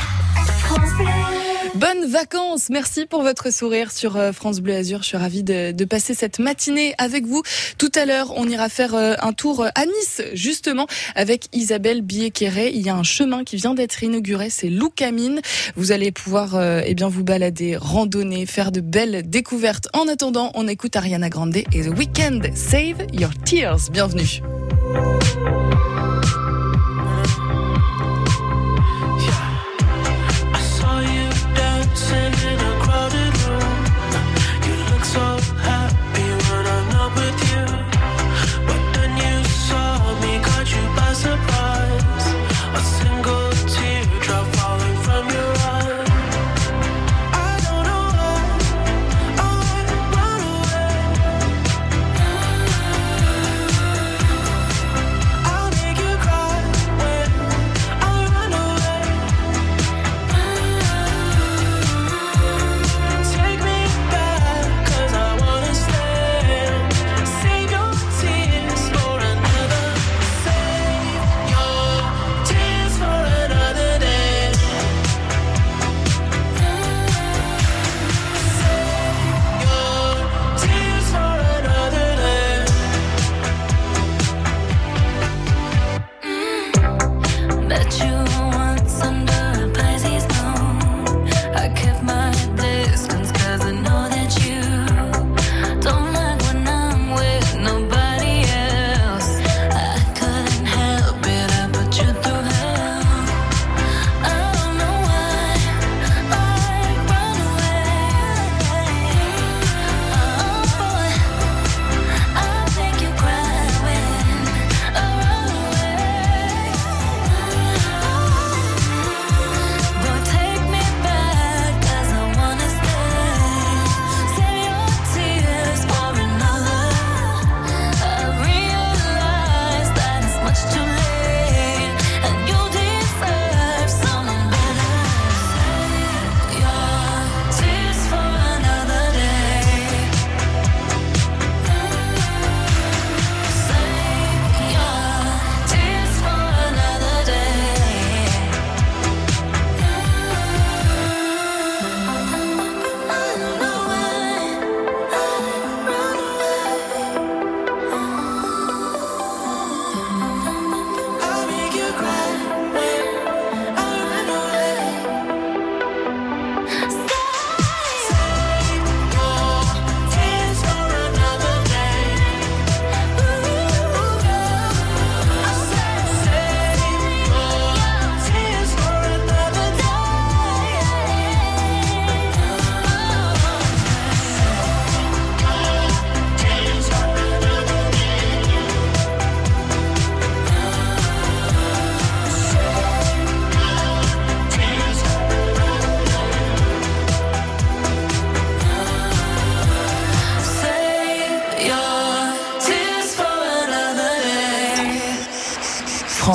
Bonnes 1.73 2.05
vacances, 2.05 2.69
merci 2.69 3.07
pour 3.07 3.23
votre 3.23 3.51
sourire 3.51 3.91
sur 3.91 4.17
euh, 4.17 4.31
France 4.31 4.59
Bleu 4.59 4.75
Azur. 4.75 5.01
Je 5.01 5.07
suis 5.07 5.17
ravie 5.17 5.41
de, 5.41 5.71
de 5.71 5.85
passer 5.85 6.13
cette 6.13 6.37
matinée 6.37 6.93
avec 6.99 7.25
vous. 7.25 7.41
Tout 7.79 7.89
à 7.95 8.05
l'heure, 8.05 8.33
on 8.35 8.47
ira 8.47 8.69
faire 8.69 8.93
euh, 8.93 9.15
un 9.23 9.33
tour 9.33 9.65
à 9.73 9.85
Nice, 9.85 10.21
justement, 10.33 10.85
avec 11.15 11.47
Isabelle 11.53 12.03
Billet-Quéré. 12.03 12.69
Il 12.69 12.81
y 12.81 12.89
a 12.89 12.95
un 12.95 13.01
chemin 13.01 13.43
qui 13.43 13.55
vient 13.55 13.73
d'être 13.73 14.03
inauguré, 14.03 14.51
c'est 14.51 14.69
Loucamine. 14.69 15.41
Vous 15.75 15.91
allez 15.91 16.11
pouvoir 16.11 16.53
euh, 16.53 16.81
eh 16.85 16.93
bien 16.93 17.07
vous 17.07 17.23
balader, 17.23 17.77
randonner, 17.77 18.45
faire 18.45 18.71
de 18.71 18.79
belles 18.79 19.27
découvertes. 19.27 19.87
En 19.93 20.07
attendant, 20.07 20.51
on 20.53 20.67
écoute 20.67 20.95
Ariana 20.95 21.29
Grande 21.29 21.57
et 21.57 21.63
The 21.71 21.97
Weeknd. 21.97 22.41
Save 22.53 23.07
Your 23.11 23.31
Tears. 23.43 23.89
Bienvenue. 23.91 24.43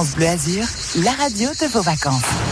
France 0.01 0.15
Bleu 0.15 0.29
Azur, 0.29 0.65
la 1.05 1.13
radio 1.13 1.51
de 1.61 1.67
vos 1.67 1.83
vacances. 1.83 2.50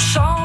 chance. 0.00 0.39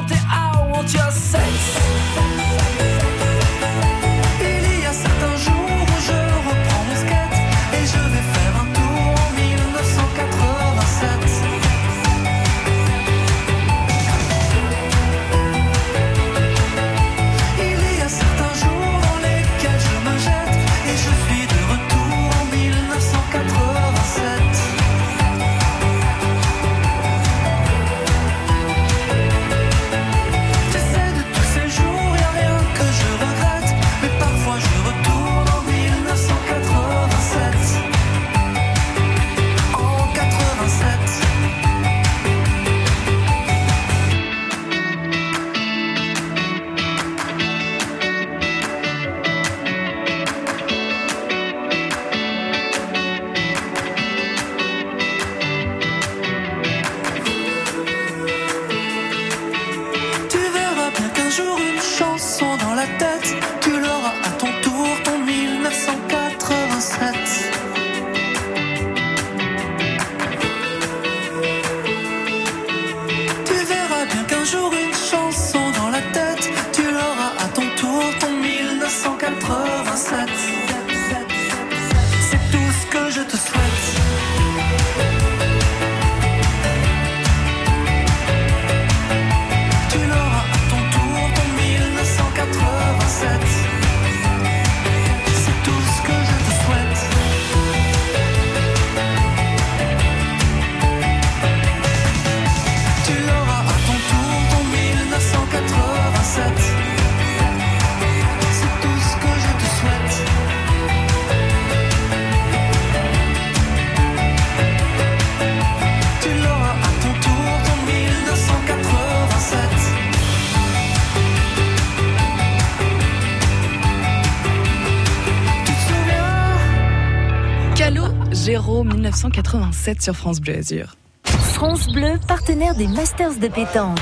1987 129.29 130.01
sur 130.01 130.15
France 130.15 130.39
Bleu 130.39 130.57
Azur. 130.57 130.95
France 131.25 131.87
Bleu, 131.87 132.19
partenaire 132.27 132.75
des 132.75 132.87
Masters 132.87 133.39
de 133.39 133.47
pétanque. 133.47 133.97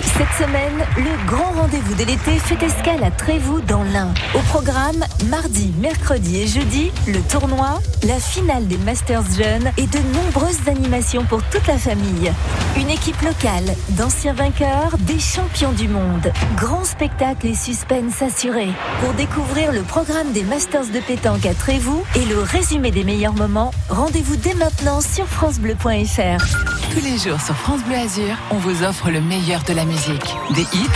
Cette 0.00 0.46
semaine, 0.46 0.84
le 0.96 1.26
grand 1.26 1.52
rendez-vous 1.52 1.94
de 1.94 2.04
l'été 2.04 2.38
fait 2.38 2.64
escale 2.64 3.04
à 3.04 3.10
Trévoux 3.10 3.60
dans 3.60 3.82
l'Ain. 3.82 4.12
Au 4.34 4.38
programme, 4.40 5.04
mardi, 5.28 5.72
mercredi 5.78 6.40
et 6.42 6.46
jeudi, 6.46 6.90
le 7.06 7.20
tournoi, 7.20 7.80
la 8.06 8.18
finale 8.18 8.66
des 8.66 8.78
Masters 8.78 9.24
Jeunes 9.36 9.70
et 9.76 9.86
de 9.86 9.98
nombreuses 10.14 10.68
animations 10.68 11.24
pour 11.24 11.42
toute 11.44 11.66
la 11.66 11.78
famille. 11.78 12.32
Une 12.76 12.90
équipe 12.90 13.20
locale, 13.22 13.74
d'anciens 13.90 14.34
vainqueurs, 14.34 14.96
des 15.00 15.18
champions 15.18 15.72
du 15.72 15.88
monde. 15.88 16.32
Grand 16.56 16.84
spectacle 16.84 17.46
et 17.46 17.54
suspense 17.54 18.22
assuré. 18.22 18.68
Pour 19.00 19.12
découvrir 19.14 19.72
le 19.72 19.82
programme 19.82 20.32
des 20.32 20.44
Masters 20.44 20.86
de 20.86 21.00
pétanque 21.00 21.46
à 21.46 21.54
Trévoux 21.54 22.04
et 22.16 22.24
le 22.24 22.40
résumé 22.40 22.90
des 22.90 23.04
meilleurs 23.04 23.34
moments, 23.34 23.72
rendez-vous 23.88 24.36
dès 24.36 24.54
maintenant 24.54 25.00
sur 25.00 25.26
FranceBleu.fr. 25.26 26.71
Tous 26.92 27.00
les 27.00 27.16
jours 27.16 27.40
sur 27.40 27.56
France 27.56 27.82
Bleu 27.84 27.96
Azur, 27.96 28.36
on 28.50 28.56
vous 28.56 28.82
offre 28.82 29.10
le 29.10 29.22
meilleur 29.22 29.62
de 29.62 29.72
la 29.72 29.86
musique. 29.86 30.36
Des 30.54 30.60
hits, 30.60 30.88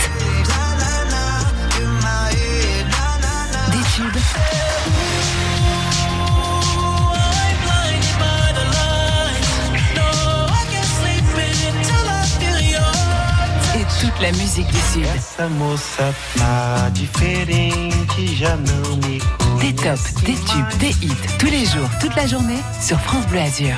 des 3.71 3.83
tubes, 3.95 4.21
et 13.75 13.85
toute 13.99 14.21
la 14.21 14.31
musique 14.33 14.67
du 14.67 14.77
Sud. 14.93 15.07
Des 19.59 19.73
tops, 19.73 20.13
des 20.23 20.35
tubes, 20.35 20.77
des 20.79 21.07
hits, 21.07 21.11
tous 21.39 21.47
les 21.47 21.65
jours, 21.65 21.89
toute 21.99 22.15
la 22.15 22.27
journée 22.27 22.61
sur 22.79 22.99
France 22.99 23.25
Bleu 23.25 23.39
Azur. 23.39 23.75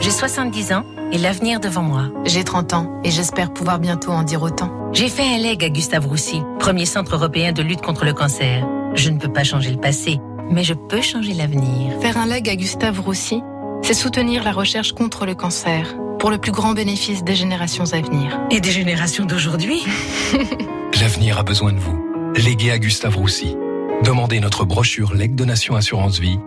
J'ai 0.00 0.10
70 0.10 0.72
ans 0.72 0.84
et 1.12 1.18
l'avenir 1.18 1.60
devant 1.60 1.82
moi. 1.82 2.10
J'ai 2.24 2.44
30 2.44 2.74
ans 2.74 3.00
et 3.04 3.10
j'espère 3.10 3.52
pouvoir 3.52 3.78
bientôt 3.78 4.10
en 4.10 4.22
dire 4.22 4.42
autant. 4.42 4.70
J'ai 4.92 5.08
fait 5.08 5.22
un 5.22 5.38
leg 5.38 5.62
à 5.64 5.68
Gustave 5.68 6.06
Roussy, 6.06 6.42
premier 6.58 6.86
centre 6.86 7.14
européen 7.14 7.52
de 7.52 7.62
lutte 7.62 7.82
contre 7.82 8.04
le 8.04 8.12
cancer. 8.12 8.66
Je 8.94 9.10
ne 9.10 9.18
peux 9.18 9.32
pas 9.32 9.44
changer 9.44 9.70
le 9.70 9.78
passé, 9.78 10.18
mais 10.50 10.64
je 10.64 10.74
peux 10.74 11.02
changer 11.02 11.34
l'avenir. 11.34 12.00
Faire 12.00 12.16
un 12.16 12.26
leg 12.26 12.48
à 12.48 12.56
Gustave 12.56 13.00
Roussy, 13.00 13.42
c'est 13.82 13.94
soutenir 13.94 14.44
la 14.44 14.52
recherche 14.52 14.92
contre 14.92 15.26
le 15.26 15.34
cancer 15.34 15.94
pour 16.18 16.30
le 16.30 16.38
plus 16.38 16.52
grand 16.52 16.72
bénéfice 16.72 17.22
des 17.22 17.34
générations 17.34 17.92
à 17.92 18.00
venir. 18.00 18.38
Et 18.50 18.60
des 18.60 18.70
générations 18.70 19.24
d'aujourd'hui 19.24 19.84
L'avenir 21.00 21.38
a 21.38 21.42
besoin 21.42 21.72
de 21.72 21.78
vous. 21.78 22.32
Légué 22.34 22.70
à 22.70 22.78
Gustave 22.78 23.16
Roussy. 23.16 23.56
Demandez 24.04 24.40
notre 24.40 24.64
brochure 24.64 25.14
Leg 25.14 25.34
Donation 25.34 25.76
Assurance 25.76 26.18
Vie 26.18 26.38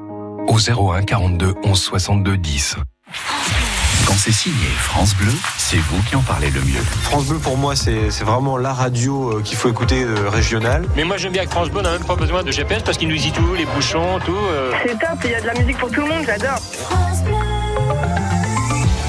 au 0.47 0.57
01 0.59 1.03
42 1.03 1.53
11 1.63 1.79
62 1.79 2.37
10. 2.37 2.75
Quand 4.05 4.13
c'est 4.17 4.31
signé 4.31 4.65
France 4.77 5.15
Bleu, 5.15 5.31
c'est 5.57 5.77
vous 5.77 6.01
qui 6.03 6.15
en 6.15 6.21
parlez 6.21 6.49
le 6.49 6.61
mieux. 6.61 6.81
France 7.03 7.25
Bleu 7.25 7.37
pour 7.37 7.57
moi 7.57 7.75
c'est 7.75 8.09
c'est 8.11 8.23
vraiment 8.23 8.57
la 8.57 8.73
radio 8.73 9.37
euh, 9.37 9.41
qu'il 9.41 9.57
faut 9.57 9.69
écouter 9.69 10.03
euh, 10.03 10.29
régionale. 10.29 10.85
Mais 10.95 11.03
moi 11.03 11.17
j'aime 11.17 11.31
bien 11.33 11.45
que 11.45 11.51
France 11.51 11.69
Bleu 11.69 11.81
n'a 11.81 11.91
même 11.91 12.03
pas 12.03 12.15
besoin 12.15 12.43
de 12.43 12.51
GPS 12.51 12.81
parce 12.83 12.97
qu'il 12.97 13.07
nous 13.09 13.17
dit 13.17 13.31
tout, 13.31 13.53
les 13.55 13.65
bouchons, 13.65 14.19
tout. 14.25 14.35
euh. 14.35 14.71
C'est 14.85 14.99
top, 14.99 15.19
il 15.23 15.31
y 15.31 15.35
a 15.35 15.41
de 15.41 15.47
la 15.47 15.53
musique 15.53 15.77
pour 15.77 15.89
tout 15.91 16.01
le 16.01 16.07
monde, 16.07 16.23
j'adore. 16.25 16.57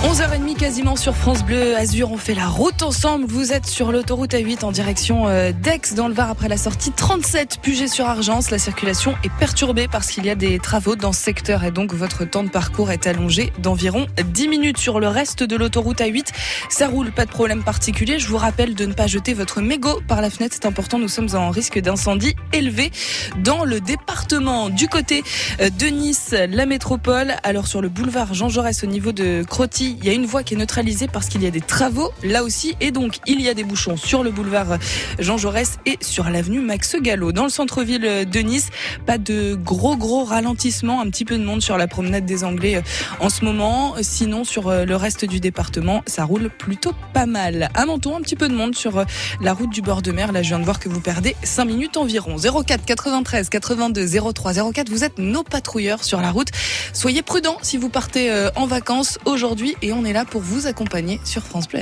11h30 0.03 0.57
quasiment 0.57 0.97
sur 0.97 1.15
France 1.15 1.45
Bleu 1.45 1.77
Azur, 1.77 2.11
on 2.11 2.17
fait 2.17 2.35
la 2.35 2.49
route 2.49 2.83
ensemble. 2.83 3.25
Vous 3.27 3.53
êtes 3.53 3.67
sur 3.67 3.93
l'autoroute 3.93 4.33
A8 4.33 4.65
en 4.65 4.73
direction 4.73 5.29
euh, 5.29 5.53
d'Aix 5.53 5.95
dans 5.95 6.09
le 6.09 6.15
Var 6.15 6.29
après 6.29 6.49
la 6.49 6.57
sortie 6.57 6.91
37 6.91 7.61
Puget 7.63 7.87
sur 7.87 8.07
Argence. 8.07 8.51
La 8.51 8.59
circulation 8.59 9.15
est 9.23 9.31
perturbée 9.39 9.87
parce 9.87 10.09
qu'il 10.11 10.27
y 10.27 10.31
a 10.31 10.35
des 10.35 10.59
travaux 10.59 10.97
dans 10.97 11.13
ce 11.13 11.23
secteur 11.23 11.63
et 11.63 11.71
donc 11.71 11.95
votre 11.95 12.25
temps 12.25 12.43
de 12.43 12.49
parcours 12.49 12.91
est 12.91 13.07
allongé 13.07 13.53
d'environ 13.61 14.09
10 14.25 14.49
minutes 14.49 14.79
sur 14.79 14.99
le 14.99 15.07
reste 15.07 15.45
de 15.45 15.55
l'autoroute 15.55 16.01
A8. 16.01 16.27
Ça 16.69 16.89
roule, 16.89 17.13
pas 17.13 17.25
de 17.25 17.31
problème 17.31 17.63
particulier. 17.63 18.19
Je 18.19 18.27
vous 18.27 18.39
rappelle 18.39 18.75
de 18.75 18.87
ne 18.87 18.95
pas 18.95 19.07
jeter 19.07 19.35
votre 19.35 19.61
mégot 19.61 20.01
par 20.09 20.21
la 20.21 20.31
fenêtre, 20.31 20.57
c'est 20.61 20.67
important. 20.67 20.99
Nous 20.99 21.09
sommes 21.09 21.35
en 21.35 21.51
risque 21.51 21.79
d'incendie 21.79 22.35
élevé 22.53 22.91
dans 23.39 23.65
le 23.65 23.81
département. 23.81 24.69
Du 24.69 24.89
côté 24.89 25.23
euh, 25.61 25.71
de 25.71 25.87
Nice, 25.87 26.35
la 26.49 26.67
métropole, 26.67 27.35
alors 27.45 27.69
sur 27.69 27.81
le 27.81 27.89
boulevard 27.89 28.35
Jean 28.35 28.49
Jaurès 28.49 28.83
au 28.83 28.89
niveau 28.89 29.13
de 29.13 29.45
Il 30.01 30.05
y 30.07 30.11
a 30.11 30.13
une 30.13 30.27
voie 30.27 30.43
qui 30.43 30.55
est 30.55 30.57
neutralisée 30.57 31.09
parce 31.09 31.29
qu'il 31.29 31.43
y 31.43 31.47
a 31.47 31.51
des 31.51 31.61
travaux 31.61 32.11
là 32.23 32.43
aussi 32.43 32.75
et 32.81 32.91
donc 32.91 33.19
il 33.27 33.41
y 33.41 33.49
a 33.49 33.55
des 33.55 33.65
bouchons 33.65 33.97
sur 33.97 34.23
le 34.23 34.31
boulevard 34.31 34.79
Jean 35.19 35.37
Jaurès 35.37 35.79
et 35.87 35.99
sur 36.01 36.29
l'avenue 36.31 36.61
Max 36.61 36.97
Gallo. 37.01 37.33
Dans 37.33 37.45
le 37.45 37.51
centre-ville 37.51 38.29
de 38.29 38.41
Nice, 38.41 38.71
pas 39.07 39.19
de 39.19 39.55
gros 39.55 39.97
gros 39.97 40.25
ralentissements, 40.25 41.01
un 41.01 41.09
petit 41.11 41.25
peu 41.25 41.39
de 41.39 41.45
monde 41.45 41.63
sur 41.63 41.77
la 41.77 41.87
promenade 41.87 42.25
des 42.25 42.45
Anglais 42.45 42.77
euh, 42.77 42.83
en 43.21 43.29
ce 43.29 43.45
moment. 43.45 43.95
Sinon 44.01 44.45
sur 44.45 44.69
euh, 44.69 44.85
le 44.85 44.97
reste 44.97 45.25
du 45.25 45.41
département, 45.41 46.03
ça 46.07 46.25
roule 46.25 46.51
plutôt 46.51 46.93
pas 47.13 47.27
mal. 47.27 47.69
À 47.75 47.87
Menton, 47.87 48.17
un 48.17 48.21
petit 48.21 48.37
peu 48.37 48.49
de 48.49 48.55
monde 48.55 48.75
sur 48.75 48.99
euh, 48.99 49.05
la 49.41 49.53
route 49.53 49.71
du 49.71 49.83
bord 49.83 50.03
de 50.03 50.13
mer. 50.13 50.33
Là, 50.33 50.43
je 50.43 50.49
viens 50.49 50.59
de 50.59 50.65
voir 50.65 50.79
que 50.79 50.89
vous 50.89 51.01
perdez 51.01 51.37
5 51.43 51.65
minutes 51.65 51.97
environ. 51.97 52.37
04 52.37 52.85
93 52.85 53.49
82 53.49 54.33
03 54.33 54.73
04, 54.73 54.89
vous 54.89 55.05
êtes 55.05 55.19
nos 55.19 55.43
patrouilleurs 55.43 56.05
sur 56.05 56.21
la 56.21 56.31
route. 56.31 56.49
Soyez 56.93 57.23
prudents 57.23 57.59
si 57.63 57.77
vous 57.77 57.89
partez 57.89 58.31
en 58.57 58.67
vacances 58.67 59.19
aujourd'hui 59.25 59.77
et 59.83 59.93
on 59.93 60.05
est 60.05 60.13
là 60.13 60.25
pour 60.25 60.41
vous 60.41 60.67
accompagner 60.67 61.21
sur 61.25 61.43
France 61.43 61.69
Bleu. 61.69 61.81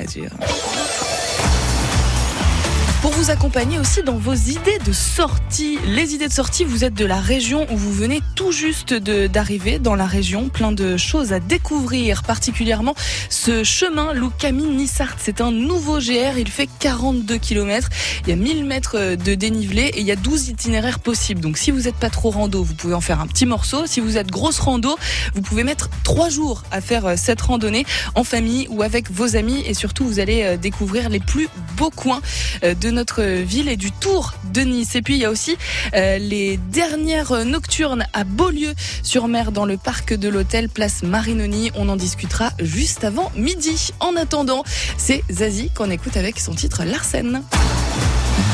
Vous 3.12 3.30
accompagner 3.30 3.78
aussi 3.78 4.02
dans 4.02 4.16
vos 4.16 4.34
idées 4.34 4.78
de 4.86 4.92
sortie. 4.92 5.78
Les 5.84 6.14
idées 6.14 6.28
de 6.28 6.32
sortie, 6.32 6.64
vous 6.64 6.84
êtes 6.84 6.94
de 6.94 7.04
la 7.04 7.20
région 7.20 7.66
où 7.70 7.76
vous 7.76 7.92
venez 7.92 8.22
tout 8.34 8.50
juste 8.50 8.94
d'arriver 8.94 9.78
dans 9.78 9.94
la 9.94 10.06
région. 10.06 10.48
Plein 10.48 10.72
de 10.72 10.96
choses 10.96 11.32
à 11.32 11.40
découvrir, 11.40 12.22
particulièrement 12.22 12.94
ce 13.28 13.62
chemin 13.62 14.14
Loucamine-Nissart. 14.14 15.16
C'est 15.18 15.40
un 15.40 15.50
nouveau 15.50 15.98
GR, 15.98 16.38
il 16.38 16.48
fait 16.48 16.68
42 16.78 17.36
km. 17.36 17.88
Il 18.22 18.30
y 18.30 18.32
a 18.32 18.36
1000 18.36 18.64
mètres 18.64 19.16
de 19.16 19.34
dénivelé 19.34 19.82
et 19.82 20.00
il 20.00 20.06
y 20.06 20.12
a 20.12 20.16
12 20.16 20.48
itinéraires 20.48 21.00
possibles. 21.00 21.40
Donc 21.40 21.58
si 21.58 21.70
vous 21.70 21.82
n'êtes 21.82 21.96
pas 21.96 22.10
trop 22.10 22.30
rando, 22.30 22.62
vous 22.62 22.74
pouvez 22.74 22.94
en 22.94 23.00
faire 23.00 23.20
un 23.20 23.26
petit 23.26 23.44
morceau. 23.46 23.86
Si 23.86 24.00
vous 24.00 24.16
êtes 24.16 24.30
grosse 24.30 24.60
rando, 24.60 24.96
vous 25.34 25.42
pouvez 25.42 25.64
mettre 25.64 25.90
trois 26.04 26.30
jours 26.30 26.62
à 26.70 26.80
faire 26.80 27.06
euh, 27.06 27.14
cette 27.16 27.40
randonnée 27.40 27.84
en 28.14 28.24
famille 28.24 28.66
ou 28.70 28.82
avec 28.82 29.10
vos 29.10 29.36
amis 29.36 29.62
et 29.66 29.74
surtout 29.74 30.04
vous 30.04 30.20
allez 30.20 30.42
euh, 30.42 30.56
découvrir 30.56 31.08
les 31.08 31.20
plus 31.20 31.48
beaux 31.76 31.90
coins 31.90 32.20
euh, 32.64 32.74
de 32.74 32.90
notre 32.90 32.99
ville 33.20 33.68
et 33.68 33.76
du 33.76 33.92
tour 33.92 34.34
de 34.52 34.62
Nice. 34.62 34.94
Et 34.94 35.02
puis 35.02 35.14
il 35.14 35.20
y 35.20 35.24
a 35.24 35.30
aussi 35.30 35.56
euh, 35.94 36.18
les 36.18 36.56
dernières 36.56 37.44
nocturnes 37.44 38.06
à 38.12 38.24
Beaulieu 38.24 38.74
sur 39.02 39.28
mer 39.28 39.52
dans 39.52 39.64
le 39.64 39.76
parc 39.76 40.14
de 40.14 40.28
l'hôtel 40.28 40.68
Place 40.68 41.02
Marinoni. 41.02 41.70
On 41.74 41.88
en 41.88 41.96
discutera 41.96 42.50
juste 42.60 43.04
avant 43.04 43.32
midi. 43.34 43.90
En 44.00 44.16
attendant, 44.16 44.64
c'est 44.96 45.22
Zazie 45.30 45.70
qu'on 45.74 45.90
écoute 45.90 46.16
avec 46.16 46.38
son 46.38 46.54
titre 46.54 46.84
Larsen. 46.84 47.42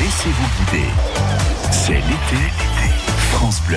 Laissez-vous 0.00 0.72
guider. 0.72 0.84
C'est 1.72 1.94
l'été. 1.94 2.42
France 3.32 3.60
Bleu. 3.66 3.76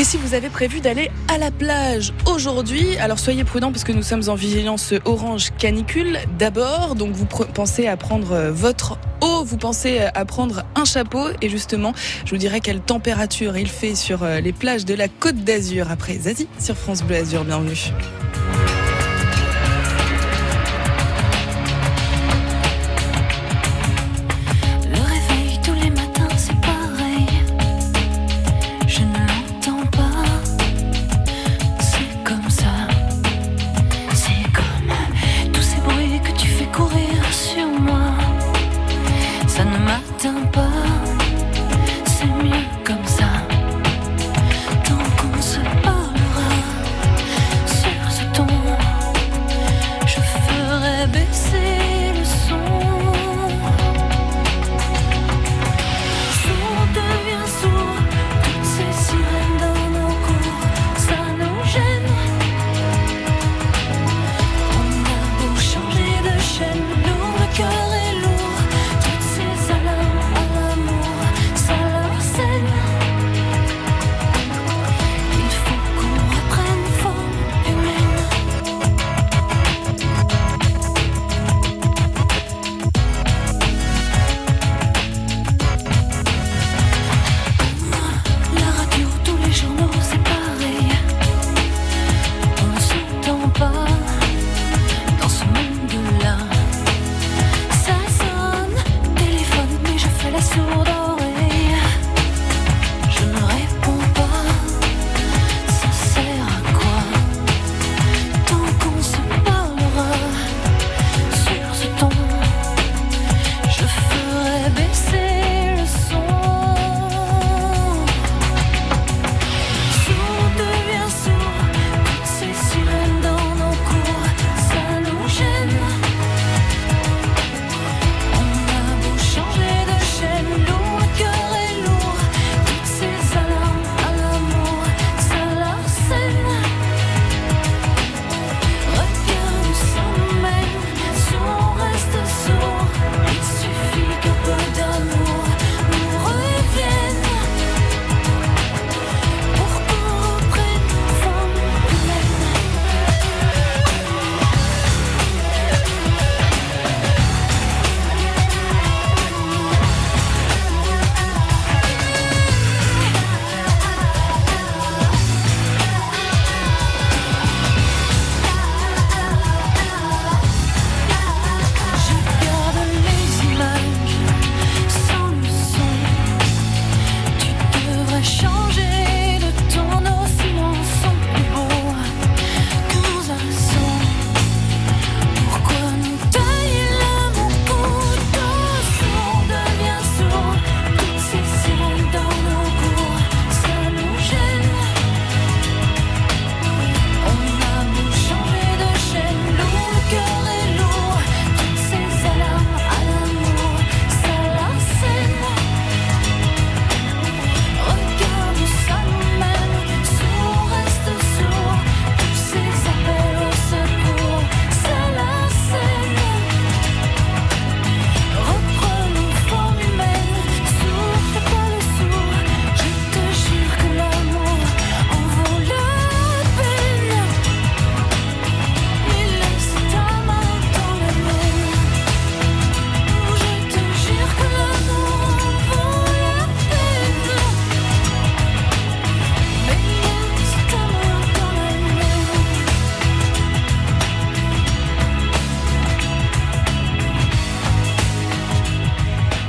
Et 0.00 0.04
si 0.04 0.16
vous 0.16 0.34
avez 0.34 0.48
prévu 0.48 0.80
d'aller 0.80 1.10
à 1.26 1.38
la 1.38 1.50
plage 1.50 2.12
aujourd'hui, 2.24 2.96
alors 2.98 3.18
soyez 3.18 3.42
prudents 3.42 3.72
parce 3.72 3.82
que 3.82 3.90
nous 3.90 4.04
sommes 4.04 4.22
en 4.28 4.36
vigilance 4.36 4.94
orange 5.04 5.50
canicule 5.58 6.20
d'abord. 6.38 6.94
Donc 6.94 7.14
vous 7.14 7.26
pensez 7.26 7.88
à 7.88 7.96
prendre 7.96 8.30
euh, 8.30 8.52
votre 8.52 8.96
eau, 9.20 9.42
vous 9.42 9.56
pensez 9.56 9.98
à 9.98 10.24
prendre 10.24 10.62
un 10.76 10.84
chapeau. 10.84 11.26
Et 11.42 11.48
justement, 11.48 11.94
je 12.24 12.30
vous 12.30 12.36
dirai 12.36 12.60
quelle 12.60 12.80
température 12.80 13.56
il 13.56 13.68
fait 13.68 13.96
sur 13.96 14.22
euh, 14.22 14.38
les 14.38 14.52
plages 14.52 14.84
de 14.84 14.94
la 14.94 15.08
Côte 15.08 15.38
d'Azur 15.38 15.90
après 15.90 16.14
Zazie 16.14 16.48
sur 16.60 16.76
France 16.76 17.02
Bleu 17.02 17.16
Azur. 17.16 17.44
Bienvenue. 17.44 17.92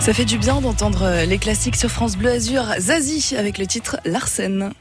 Ça 0.10 0.15
fait 0.15 0.26
du 0.26 0.39
bien 0.39 0.60
d'entendre 0.60 1.24
les 1.28 1.38
classiques 1.38 1.76
sur 1.76 1.91
France 1.91 2.17
Bleu 2.17 2.32
Azur. 2.32 2.65
Zazie 2.80 3.36
avec 3.38 3.60
le 3.60 3.67
titre 3.67 3.98
Larsen. 4.06 4.72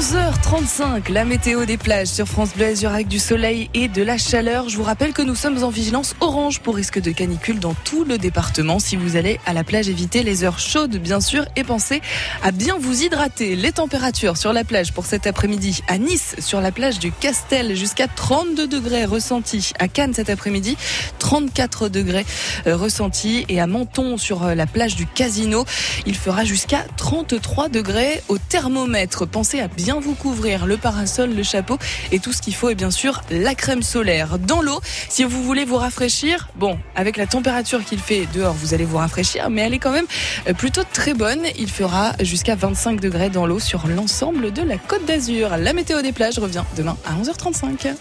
11h35, 0.00 1.12
la 1.12 1.26
météo 1.26 1.66
des 1.66 1.76
plages 1.76 2.06
sur 2.06 2.26
France 2.26 2.54
Bleu 2.56 2.68
Azur 2.68 2.90
avec 2.90 3.06
du 3.06 3.18
soleil 3.18 3.68
et 3.74 3.86
de 3.86 4.02
la 4.02 4.16
chaleur. 4.16 4.70
Je 4.70 4.78
vous 4.78 4.82
rappelle 4.82 5.12
que 5.12 5.20
nous 5.20 5.34
sommes 5.34 5.62
en 5.62 5.68
vigilance 5.68 6.16
orange 6.20 6.60
pour 6.60 6.74
risque 6.74 6.98
de 6.98 7.10
canicule 7.10 7.58
dans 7.60 7.74
tout 7.74 8.04
le 8.04 8.16
département. 8.16 8.78
Si 8.78 8.96
vous 8.96 9.16
allez 9.16 9.38
à 9.44 9.52
la 9.52 9.62
plage, 9.62 9.90
évitez 9.90 10.22
les 10.22 10.42
heures 10.42 10.58
chaudes 10.58 10.96
bien 10.96 11.20
sûr 11.20 11.44
et 11.54 11.64
pensez 11.64 12.00
à 12.42 12.50
bien 12.50 12.78
vous 12.78 13.02
hydrater. 13.02 13.56
Les 13.56 13.72
températures 13.72 14.38
sur 14.38 14.54
la 14.54 14.64
plage 14.64 14.94
pour 14.94 15.04
cet 15.04 15.26
après-midi 15.26 15.82
à 15.86 15.98
Nice, 15.98 16.34
sur 16.38 16.62
la 16.62 16.72
plage 16.72 16.98
du 16.98 17.12
Castel, 17.12 17.76
jusqu'à 17.76 18.08
32 18.08 18.68
degrés 18.68 19.04
ressentis. 19.04 19.74
À 19.78 19.86
Cannes 19.86 20.14
cet 20.14 20.30
après-midi, 20.30 20.78
34 21.18 21.90
degrés 21.90 22.24
euh, 22.66 22.74
ressentis. 22.74 23.44
Et 23.50 23.60
à 23.60 23.66
Menton, 23.66 24.16
sur 24.16 24.44
euh, 24.44 24.54
la 24.54 24.64
plage 24.64 24.96
du 24.96 25.06
Casino, 25.06 25.66
il 26.06 26.16
fera 26.16 26.44
jusqu'à 26.44 26.86
33 26.96 27.68
degrés 27.68 28.22
au 28.28 28.38
thermomètre. 28.38 29.28
Pensez 29.28 29.60
à 29.60 29.68
bien 29.68 29.89
vous 29.98 30.14
couvrir 30.14 30.66
le 30.66 30.76
parasol, 30.76 31.34
le 31.34 31.42
chapeau 31.42 31.78
et 32.12 32.20
tout 32.20 32.32
ce 32.32 32.40
qu'il 32.40 32.54
faut 32.54 32.68
et 32.68 32.74
bien 32.74 32.92
sûr 32.92 33.22
la 33.30 33.54
crème 33.56 33.82
solaire. 33.82 34.38
Dans 34.38 34.62
l'eau, 34.62 34.80
si 35.08 35.24
vous 35.24 35.42
voulez 35.42 35.64
vous 35.64 35.76
rafraîchir, 35.76 36.48
bon, 36.56 36.78
avec 36.94 37.16
la 37.16 37.26
température 37.26 37.84
qu'il 37.84 37.98
fait 37.98 38.28
dehors, 38.34 38.54
vous 38.54 38.74
allez 38.74 38.84
vous 38.84 38.98
rafraîchir, 38.98 39.50
mais 39.50 39.62
elle 39.62 39.74
est 39.74 39.78
quand 39.78 39.92
même 39.92 40.06
euh, 40.48 40.52
plutôt 40.52 40.82
très 40.92 41.14
bonne. 41.14 41.42
Il 41.58 41.70
fera 41.70 42.12
jusqu'à 42.20 42.54
25 42.54 43.00
degrés 43.00 43.30
dans 43.30 43.46
l'eau 43.46 43.58
sur 43.58 43.86
l'ensemble 43.88 44.52
de 44.52 44.62
la 44.62 44.76
côte 44.76 45.04
d'Azur. 45.06 45.56
La 45.56 45.72
météo 45.72 46.02
des 46.02 46.12
plages 46.12 46.38
revient 46.38 46.64
demain 46.76 46.96
à 47.04 47.14
11h35. 47.20 47.94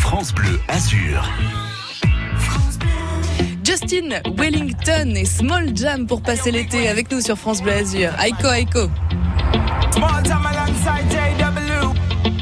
France 0.00 0.32
Bleu 0.32 0.58
Azur. 0.68 1.28
Justin 3.80 4.20
Wellington 4.36 5.14
et 5.14 5.24
Small 5.24 5.76
Jam 5.76 6.06
pour 6.06 6.20
passer 6.20 6.50
l'été 6.50 6.88
avec 6.88 7.12
nous 7.12 7.20
sur 7.20 7.38
France 7.38 7.62
Bleu 7.62 7.74
Azur. 7.74 8.10
Aiko 8.18 8.48
Aiko. 8.48 8.90
Small 9.92 10.22
time 10.24 10.46
alongside 10.46 11.06
JW. 11.08 11.94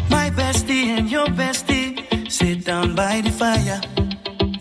My 0.09 0.31
bestie 0.31 0.97
and 0.97 1.11
your 1.11 1.27
bestie 1.29 1.97
sit 2.31 2.65
down 2.65 2.95
by 2.95 3.21
the 3.23 3.31
fire. 3.31 3.81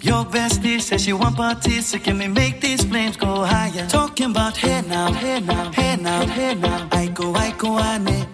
Your 0.01 0.25
bestie 0.25 0.81
says 0.81 1.01
she 1.01 1.13
want 1.13 1.37
parties, 1.37 1.85
so 1.85 1.97
can 1.97 2.17
we 2.17 2.27
make 2.27 2.59
these 2.59 2.83
flames 2.83 3.15
go 3.15 3.45
higher? 3.45 3.87
Talking 3.87 4.31
about 4.31 4.57
hey 4.57 4.81
now, 4.81 5.13
hey 5.13 5.39
now, 5.39 5.71
hey 5.71 5.95
now, 5.95 6.25
hey 6.25 6.55
now. 6.55 6.89
I 6.91 7.07
go, 7.07 7.79
ane. 7.79 8.27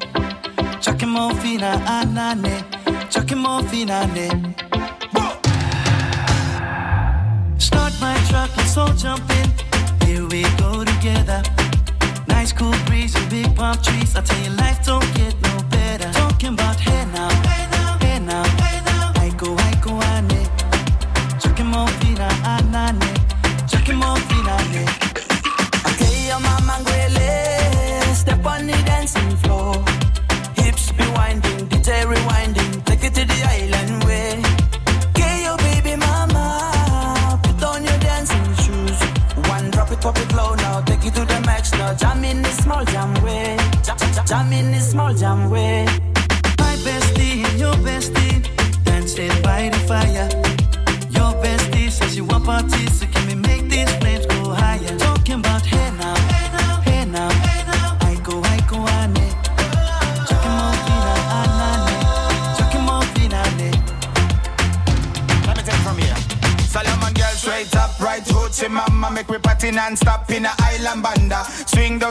Chucking 0.81 1.09
more 1.09 1.35
fina, 1.35 1.79
anane. 1.85 2.63
Chucking 3.11 3.37
more 3.37 3.61
fina, 3.63 4.07
ne. 4.07 4.70
Start 7.71 7.93
my 8.01 8.15
truck, 8.29 8.49
let's 8.57 8.75
all 8.75 8.93
jump 8.93 9.23
in. 9.39 9.47
Here 10.05 10.25
we 10.27 10.41
go 10.57 10.83
together. 10.83 11.41
Nice 12.27 12.51
cool 12.51 12.75
breeze 12.85 13.15
and 13.15 13.29
big 13.29 13.55
palm 13.55 13.77
trees. 13.81 14.15
I 14.15 14.21
tell 14.21 14.41
you, 14.43 14.51
life 14.57 14.85
don't 14.85 15.09
get 15.15 15.33
no 15.41 15.63
better. 15.69 16.11
Talking 16.11 16.53
about 16.53 16.77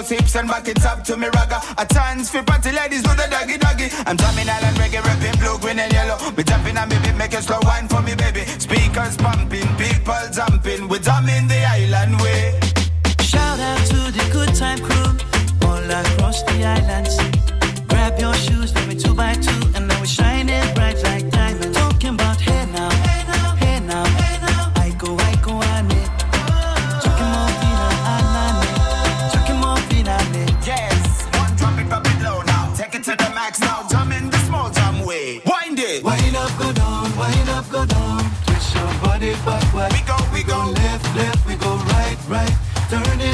Swing 0.00 0.18
hips 0.20 0.34
and 0.36 0.48
back 0.48 0.66
it 0.66 0.82
up 0.86 1.04
to 1.04 1.16
me 1.16 1.26
ragga. 1.26 1.60
A 1.76 1.84
chance 1.92 2.30
for 2.30 2.42
party 2.42 2.72
ladies 2.72 3.02
do 3.02 3.10
the 3.10 3.26
doggy 3.30 3.58
doggy. 3.58 3.88
I'm 4.06 4.16
drumming 4.16 4.48
island 4.48 4.59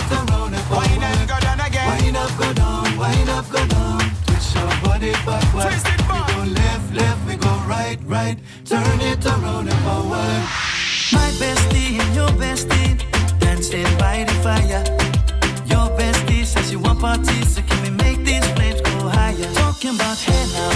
It 0.07 0.13
around 0.13 0.55
and 0.55 0.63
forward. 0.67 0.89
Wind 0.89 1.03
up, 1.05 1.29
go 1.29 1.41
down 1.41 1.61
again 1.61 1.87
Wind 2.03 2.17
up, 2.17 2.39
go 2.39 2.53
down, 2.53 2.97
wind 2.97 3.29
up, 3.29 3.51
go 3.51 3.67
down. 3.67 4.01
Twist 4.27 4.55
your 4.55 4.71
body 4.85 5.13
backward. 5.27 5.63
Twist 5.67 5.87
it 5.87 5.99
back. 6.09 6.27
We 6.29 6.35
go 6.35 6.43
left, 6.61 6.95
left, 6.95 7.27
we 7.27 7.37
go 7.37 7.53
right, 7.67 7.99
right. 8.05 8.39
Turn 8.65 9.01
it 9.01 9.25
around 9.27 9.69
and 9.69 9.81
forward. 9.85 10.43
My 11.13 11.31
bestie 11.41 11.99
and 11.99 12.15
your 12.15 12.31
bestie 12.39 12.95
dancing 13.41 13.85
by 13.99 14.25
the 14.25 14.35
fire. 14.45 14.85
Your 15.67 15.89
bestie 15.99 16.45
says 16.45 16.71
you 16.71 16.79
want 16.79 17.01
parties, 17.01 17.57
so 17.57 17.63
can 17.63 17.83
we 17.83 17.91
make 17.91 18.19
these 18.25 18.47
flames 18.55 18.81
go 18.83 19.09
higher? 19.09 19.53
Talking 19.55 19.95
about 19.97 20.19
hey 20.19 20.45
now, 20.53 20.76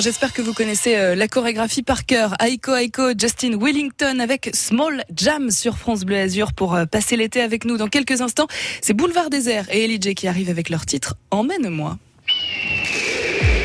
J'espère 0.00 0.32
que 0.32 0.42
vous 0.42 0.52
connaissez 0.52 0.96
euh, 0.96 1.14
la 1.14 1.26
chorégraphie 1.26 1.82
par 1.82 2.06
cœur. 2.06 2.34
Aiko 2.40 2.74
Aiko, 2.74 3.10
Justin 3.18 3.58
Wellington 3.58 4.20
avec 4.20 4.50
Small 4.54 5.02
Jam 5.14 5.50
sur 5.50 5.76
France 5.76 6.04
Bleu 6.04 6.18
Azur 6.18 6.52
pour 6.52 6.74
euh, 6.74 6.84
passer 6.84 7.16
l'été 7.16 7.40
avec 7.40 7.64
nous. 7.64 7.76
Dans 7.76 7.88
quelques 7.88 8.20
instants, 8.20 8.46
c'est 8.80 8.94
Boulevard 8.94 9.30
Désert 9.30 9.66
et 9.70 9.84
Ellie 9.84 9.98
J 10.00 10.14
qui 10.14 10.28
arrivent 10.28 10.50
avec 10.50 10.68
leur 10.68 10.86
titre 10.86 11.14
Emmène-moi. 11.30 11.98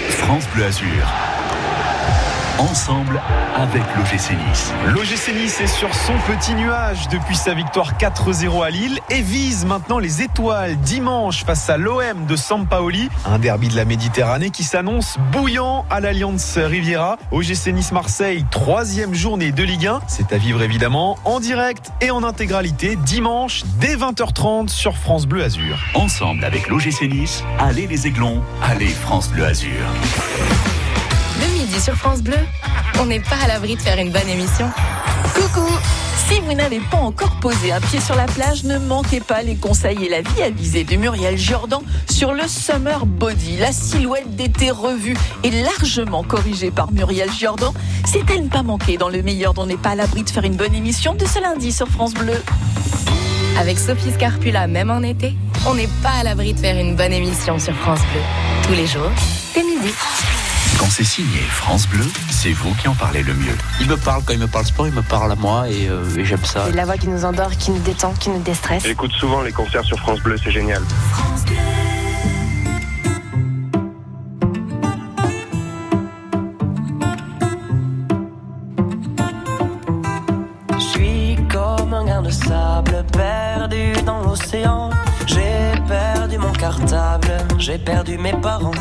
France 0.09 0.45
Bleu 0.55 0.65
Azur. 0.65 1.42
Ensemble 2.59 3.19
avec 3.55 3.81
l'OGC 3.95 4.37
Nice. 4.47 4.73
L'OGC 4.87 5.35
Nice 5.35 5.59
est 5.59 5.67
sur 5.67 5.93
son 5.93 6.13
petit 6.27 6.53
nuage 6.53 7.07
depuis 7.09 7.35
sa 7.35 7.53
victoire 7.55 7.93
4-0 7.97 8.63
à 8.63 8.69
Lille 8.69 8.99
et 9.09 9.21
vise 9.21 9.65
maintenant 9.65 9.97
les 9.97 10.21
étoiles 10.21 10.77
dimanche 10.77 11.45
face 11.45 11.69
à 11.69 11.77
l'OM 11.77 12.25
de 12.27 12.35
Sampaoli. 12.35 13.09
Un 13.25 13.39
derby 13.39 13.69
de 13.69 13.75
la 13.75 13.85
Méditerranée 13.85 14.51
qui 14.51 14.63
s'annonce 14.63 15.17
bouillant 15.31 15.85
à 15.89 15.99
l'Alliance 15.99 16.57
Riviera. 16.57 17.17
OGC 17.31 17.67
Nice 17.73 17.91
Marseille, 17.91 18.45
troisième 18.51 19.15
journée 19.15 19.51
de 19.51 19.63
Ligue 19.63 19.87
1. 19.87 20.01
C'est 20.07 20.31
à 20.31 20.37
vivre 20.37 20.61
évidemment 20.61 21.17
en 21.25 21.39
direct 21.39 21.91
et 22.01 22.11
en 22.11 22.23
intégralité 22.23 22.95
dimanche 22.95 23.63
dès 23.79 23.95
20h30 23.95 24.67
sur 24.69 24.97
France 24.97 25.25
Bleu 25.25 25.43
Azur. 25.43 25.79
Ensemble 25.95 26.45
avec 26.45 26.67
l'OGC 26.67 27.09
Nice, 27.09 27.43
allez 27.59 27.87
les 27.87 28.05
Aiglons, 28.05 28.41
allez 28.61 28.87
France 28.87 29.29
Bleu 29.29 29.45
Azur. 29.45 29.71
Midi 31.73 31.85
sur 31.85 31.95
France 31.95 32.21
Bleu, 32.21 32.37
on 32.99 33.07
n'est 33.07 33.19
pas 33.19 33.37
à 33.43 33.47
l'abri 33.47 33.75
de 33.75 33.81
faire 33.81 33.97
une 33.97 34.11
bonne 34.11 34.29
émission. 34.29 34.69
Coucou, 35.33 35.67
Si 36.29 36.39
vous 36.41 36.53
n'avez 36.53 36.79
pas 36.79 36.97
encore 36.97 37.39
posé 37.39 37.71
un 37.71 37.81
pied 37.81 37.99
sur 37.99 38.15
la 38.15 38.25
plage, 38.25 38.63
ne 38.63 38.77
manquez 38.77 39.19
pas 39.19 39.41
les 39.41 39.55
conseils 39.55 40.05
et 40.05 40.09
la 40.09 40.21
vie 40.21 40.43
avisée 40.43 40.83
de 40.83 40.95
Muriel 40.95 41.35
Jordan 41.35 41.79
sur 42.11 42.33
le 42.33 42.47
Summer 42.47 43.07
Body. 43.07 43.57
La 43.57 43.71
silhouette 43.71 44.35
d'été 44.35 44.69
revue 44.69 45.17
et 45.43 45.49
largement 45.49 46.21
corrigée 46.21 46.69
par 46.69 46.91
Muriel 46.91 47.31
Jordan. 47.31 47.71
C'est 48.05 48.29
à 48.29 48.37
ne 48.37 48.49
pas 48.49 48.61
manquer 48.61 48.97
dans 48.97 49.09
le 49.09 49.23
meilleur 49.23 49.55
dont 49.55 49.65
n'est 49.65 49.75
pas 49.75 49.91
à 49.91 49.95
l'abri 49.95 50.23
de 50.23 50.29
faire 50.29 50.43
une 50.43 50.55
bonne 50.55 50.75
émission 50.75 51.15
de 51.15 51.25
ce 51.25 51.41
lundi 51.41 51.71
sur 51.71 51.87
France 51.87 52.13
Bleu. 52.13 52.39
Avec 53.57 53.79
Sophie 53.79 54.11
Scarpula, 54.11 54.67
même 54.67 54.91
en 54.91 55.01
été, 55.01 55.33
on 55.65 55.73
n'est 55.73 55.89
pas 56.03 56.19
à 56.19 56.23
l'abri 56.23 56.53
de 56.53 56.59
faire 56.59 56.77
une 56.77 56.95
bonne 56.95 57.13
émission 57.13 57.57
sur 57.57 57.73
France 57.73 58.01
Bleu. 58.11 58.21
Tous 58.67 58.73
les 58.73 58.85
jours, 58.85 59.11
dès 59.55 59.63
midi. 59.63 59.91
Quand 60.83 60.89
c'est 60.89 61.05
signé 61.05 61.39
France 61.39 61.87
Bleu, 61.87 62.03
c'est 62.29 62.51
vous 62.51 62.73
qui 62.73 62.89
en 62.89 62.93
parlez 62.93 63.23
le 63.23 63.33
mieux. 63.33 63.55
Il 63.79 63.87
me 63.87 63.95
parle, 63.95 64.21
quand 64.25 64.33
il 64.33 64.39
me 64.39 64.47
parle 64.47 64.65
sport, 64.65 64.85
il 64.85 64.93
me 64.93 65.01
parle 65.01 65.31
à 65.31 65.35
moi 65.35 65.69
et, 65.69 65.87
euh, 65.87 66.03
et 66.17 66.25
j'aime 66.25 66.43
ça. 66.43 66.65
C'est 66.65 66.75
la 66.75 66.83
voix 66.83 66.97
qui 66.97 67.07
nous 67.07 67.23
endort, 67.23 67.51
qui 67.51 67.71
nous 67.71 67.79
détend, 67.79 68.11
qui 68.19 68.29
nous 68.29 68.41
déstresse. 68.41 68.83
J'écoute 68.83 69.13
souvent 69.13 69.41
les 69.43 69.53
concerts 69.53 69.85
sur 69.85 69.97
France 69.97 70.19
Bleu, 70.19 70.35
c'est 70.43 70.51
génial. 70.51 70.81
Je 80.73 80.79
suis 80.79 81.37
comme 81.49 81.93
un 81.93 82.03
grain 82.03 82.21
de 82.23 82.29
sable 82.29 83.05
perdu 83.13 83.93
dans 84.05 84.21
l'océan. 84.21 84.89
J'ai 85.27 85.79
perdu 85.87 86.37
mon 86.39 86.51
cartable, 86.51 87.37
j'ai 87.57 87.77
perdu 87.77 88.17
mes 88.17 88.33
parents. 88.33 88.71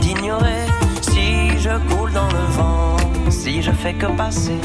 D'ignorer. 0.00 0.66
Si 1.00 1.58
je 1.58 1.76
coule 1.88 2.12
dans 2.12 2.28
le 2.28 2.44
vent, 2.56 2.96
si 3.30 3.62
je 3.62 3.70
fais 3.72 3.94
que 3.94 4.06
passer. 4.06 4.60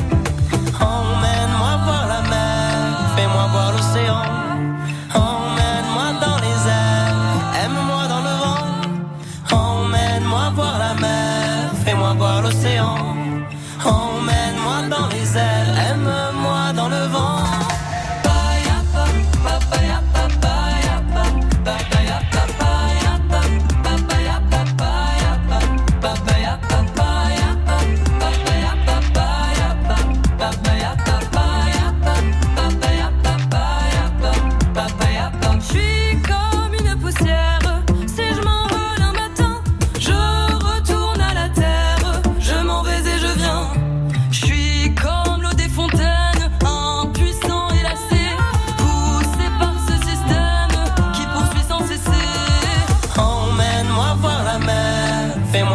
Emmène-moi 0.80 1.74
voir 1.86 2.06
la 2.08 2.22
mer, 2.30 2.98
fais-moi 3.16 3.48
voir 3.52 3.72
l'océan. 3.72 4.41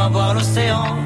Voir 0.08 0.34
l'océan. 0.34 1.05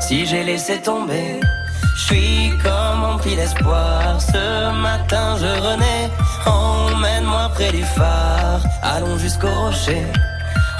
Si 0.00 0.26
j'ai 0.26 0.44
laissé 0.44 0.80
tomber. 0.80 1.40
Je 1.96 2.02
suis 2.02 2.52
comme 2.62 3.04
empli 3.04 3.36
d'espoir, 3.36 4.20
ce 4.20 4.72
matin 4.80 5.36
je 5.38 5.52
renais. 5.66 6.10
Emmène-moi 6.46 7.50
près 7.54 7.70
du 7.70 7.82
phare, 7.82 8.60
allons 8.82 9.16
jusqu'au 9.18 9.50
rocher. 9.64 10.04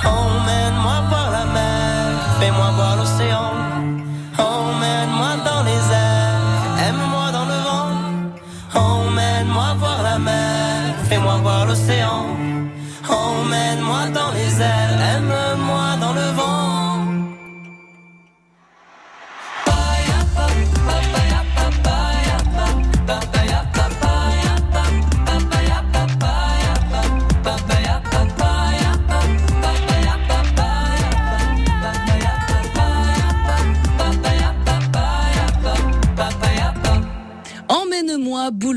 Emmène-moi 0.05 0.97
voir 1.09 1.31
la 1.31 1.45
mer, 1.47 2.09
fais-moi 2.41 2.71
voir 2.77 2.97
l'océan. 2.97 3.52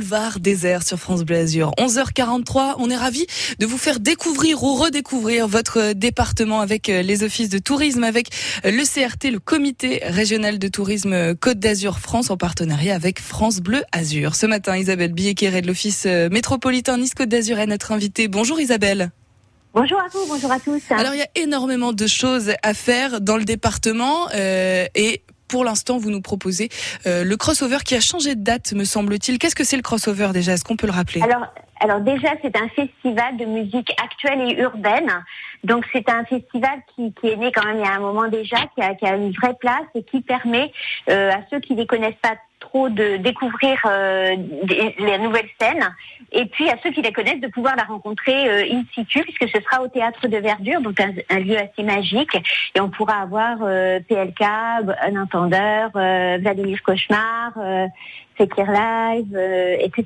Boulevard 0.06 0.40
désert 0.40 0.84
sur 0.84 1.00
France 1.00 1.24
Bleu 1.24 1.38
Azur. 1.38 1.72
11h43, 1.80 2.76
on 2.78 2.92
est 2.92 2.96
ravis 2.96 3.26
de 3.58 3.66
vous 3.66 3.78
faire 3.78 4.00
découvrir 4.00 4.62
ou 4.64 4.76
redécouvrir 4.76 5.48
votre 5.48 5.94
département 5.94 6.60
avec 6.62 6.90
euh, 6.90 7.02
les 7.02 7.24
offices 7.24 7.50
de 7.50 7.58
tourisme, 7.58 8.04
avec 8.04 8.30
euh, 8.66 8.72
le 8.72 8.84
CRT, 8.84 9.32
le 9.32 9.40
comité 9.40 10.02
régional 10.04 10.60
de 10.60 10.68
tourisme 10.68 11.14
euh, 11.14 11.34
Côte 11.34 11.58
d'Azur 11.58 11.98
France 11.98 12.30
en 12.30 12.38
partenariat 12.38 12.94
avec 12.94 13.20
France 13.20 13.62
Bleu 13.62 13.84
Azur. 13.92 14.36
Ce 14.36 14.46
matin, 14.46 14.78
Isabelle 14.78 15.12
Billequeret 15.12 15.64
de 15.64 15.68
l'office 15.68 16.06
métropolitain 16.06 16.98
Nice 16.98 17.16
Côte 17.16 17.30
d'Azur 17.30 17.58
est 17.58 17.66
notre 17.66 17.92
invitée. 17.92 18.28
Bonjour 18.28 18.60
Isabelle. 18.60 19.12
Bonjour 19.76 20.00
à 20.00 20.08
vous, 20.08 20.26
bonjour 20.30 20.50
à 20.54 20.60
tous. 20.62 20.82
Alors 20.90 21.14
il 21.16 21.18
y 21.18 21.22
a 21.22 21.28
énormément 21.36 21.92
de 21.92 22.08
choses 22.08 22.54
à 22.64 22.74
faire 22.74 23.20
dans 23.20 23.36
le 23.36 23.44
département 23.44 24.30
euh, 24.34 24.86
et 24.96 25.22
pour 25.48 25.64
l'instant, 25.64 25.98
vous 25.98 26.12
nous 26.12 26.22
proposez 26.22 26.70
euh, 27.06 27.24
le 27.24 27.38
crossover 27.38 27.80
qui 27.86 27.96
a 27.96 28.00
changé 28.00 28.36
de 28.36 28.44
date, 28.44 28.74
me 28.74 28.84
semble-t-il. 28.84 29.40
Qu'est-ce 29.40 29.56
que 29.56 29.64
c'est 29.64 29.78
le 29.78 29.82
crossover 29.82 30.30
déjà? 30.34 30.54
Est-ce 30.54 30.64
qu'on 30.64 30.78
peut 30.78 30.88
le 30.88 30.94
rappeler? 30.94 31.22
Alors, 31.22 31.48
alors 31.80 32.00
déjà, 32.00 32.30
c'est 32.42 32.56
un 32.58 32.70
festival 32.70 33.38
de 33.38 33.46
musique 33.46 33.92
actuelle 34.02 34.50
et 34.50 34.62
urbaine. 34.62 35.12
Donc 35.64 35.86
c'est 35.92 36.10
un 36.10 36.24
festival 36.26 36.80
qui, 36.96 37.14
est 37.24 37.36
né 37.36 37.52
quand 37.52 37.66
même 37.66 37.78
il 37.78 37.86
y 37.86 37.88
a 37.88 37.94
un 37.94 38.00
moment 38.00 38.28
déjà, 38.28 38.58
qui 38.76 38.82
a, 38.82 38.94
qui 38.96 39.06
a 39.06 39.16
une 39.16 39.32
vraie 39.32 39.56
place 39.60 39.86
et 39.96 40.04
qui 40.04 40.22
permet 40.22 40.72
euh, 41.10 41.32
à 41.32 41.40
ceux 41.50 41.60
qui 41.60 41.74
ne 41.74 41.80
les 41.80 41.88
connaissent 41.88 42.14
pas 42.22 42.36
trop 42.66 42.90
de 42.90 43.18
découvrir 43.18 43.78
euh, 43.86 44.36
des- 44.64 44.96
les 45.00 45.18
nouvelles 45.20 45.50
scènes 45.60 45.88
et 46.32 46.46
puis 46.46 46.70
à 46.70 46.76
ceux 46.84 46.92
qui 46.92 47.02
les 47.02 47.12
connaissent 47.14 47.40
de 47.42 47.48
pouvoir 47.48 47.76
la 47.76 47.84
rencontrer 47.84 48.50
euh, 48.50 48.74
in 48.76 48.84
situ 48.94 49.22
puisque 49.24 49.48
ce 49.56 49.62
sera 49.62 49.82
au 49.84 49.88
théâtre 49.88 50.28
de 50.28 50.38
Verdure, 50.38 50.82
donc 50.82 51.00
un, 51.00 51.12
un 51.30 51.40
lieu 51.40 51.58
assez 51.58 51.84
magique 51.84 52.36
et 52.76 52.80
on 52.82 52.90
pourra 52.90 53.22
avoir 53.22 53.58
euh, 53.62 54.00
PLK, 54.08 54.42
Un 54.42 55.16
Entendeur, 55.22 55.92
euh, 55.96 56.38
Vladimir 56.42 56.82
Cauchemar, 56.84 57.52
euh, 57.58 57.88
Fekir 58.38 58.70
Live, 58.70 59.34
euh, 59.36 59.78
etc. 59.80 60.04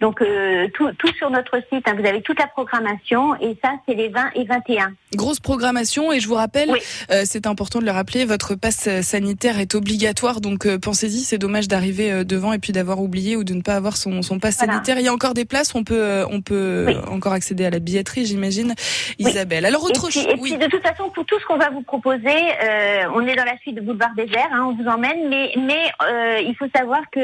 Donc 0.00 0.20
euh, 0.22 0.68
tout, 0.74 0.90
tout 0.98 1.12
sur 1.14 1.30
notre 1.30 1.56
site, 1.72 1.86
hein, 1.88 1.94
vous 1.98 2.06
avez 2.06 2.20
toute 2.22 2.38
la 2.38 2.46
programmation 2.46 3.34
et 3.40 3.56
ça 3.62 3.72
c'est 3.86 3.94
les 3.94 4.08
20 4.08 4.30
et 4.34 4.44
21. 4.44 4.92
Grosse 5.14 5.40
programmation 5.40 6.12
et 6.12 6.20
je 6.20 6.28
vous 6.28 6.34
rappelle, 6.34 6.70
euh, 7.10 7.22
c'est 7.24 7.46
important 7.46 7.78
de 7.78 7.84
le 7.84 7.90
rappeler, 7.92 8.24
votre 8.24 8.54
passe 8.54 8.88
sanitaire 9.02 9.58
est 9.60 9.74
obligatoire, 9.74 10.40
donc 10.40 10.66
euh, 10.66 10.78
pensez-y, 10.78 11.20
c'est 11.20 11.38
dommage 11.38 11.68
d'arriver 11.68 12.10
euh, 12.12 12.24
devant 12.24 12.52
et 12.52 12.58
puis 12.58 12.72
d'avoir 12.72 13.00
oublié 13.00 13.36
ou 13.36 13.44
de 13.44 13.54
ne 13.54 13.62
pas 13.62 13.74
avoir 13.76 13.96
son, 13.96 14.22
son 14.22 14.38
passe 14.38 14.58
Voilà. 14.58 14.74
sanitaire. 14.74 14.98
Il 14.98 15.04
y 15.04 15.08
a 15.08 15.12
encore 15.12 15.34
des 15.34 15.44
places, 15.44 15.74
on 15.74 15.84
peut, 15.84 15.94
euh, 16.02 16.26
on 16.30 16.40
peut 16.40 16.84
Oui. 16.88 16.94
euh, 16.94 17.10
encore 17.10 17.32
accéder 17.32 17.64
à 17.64 17.70
la 17.70 17.78
billetterie, 17.78 18.26
j'imagine. 18.26 18.74
Isabelle. 19.18 19.64
Alors 19.64 19.84
autre 19.84 20.10
chose, 20.10 20.26
et 20.28 20.36
puis, 20.36 20.56
de 20.56 20.66
toute 20.66 20.82
façon, 20.82 21.08
pour 21.10 21.24
tout 21.24 21.38
ce 21.38 21.46
qu'on 21.46 21.56
va 21.56 21.70
vous 21.70 21.82
proposer, 21.82 22.28
euh, 22.28 23.02
on 23.14 23.26
est 23.26 23.36
dans 23.36 23.44
la 23.44 23.56
suite 23.58 23.76
de 23.76 23.80
Boulevard 23.80 24.14
Désert, 24.16 24.48
hein, 24.52 24.66
on 24.68 24.74
vous 24.82 24.88
emmène, 24.88 25.28
mais, 25.28 25.52
mais 25.56 25.84
euh, 26.08 26.40
il 26.40 26.54
faut 26.58 26.66
savoir 26.74 27.00
que 27.12 27.20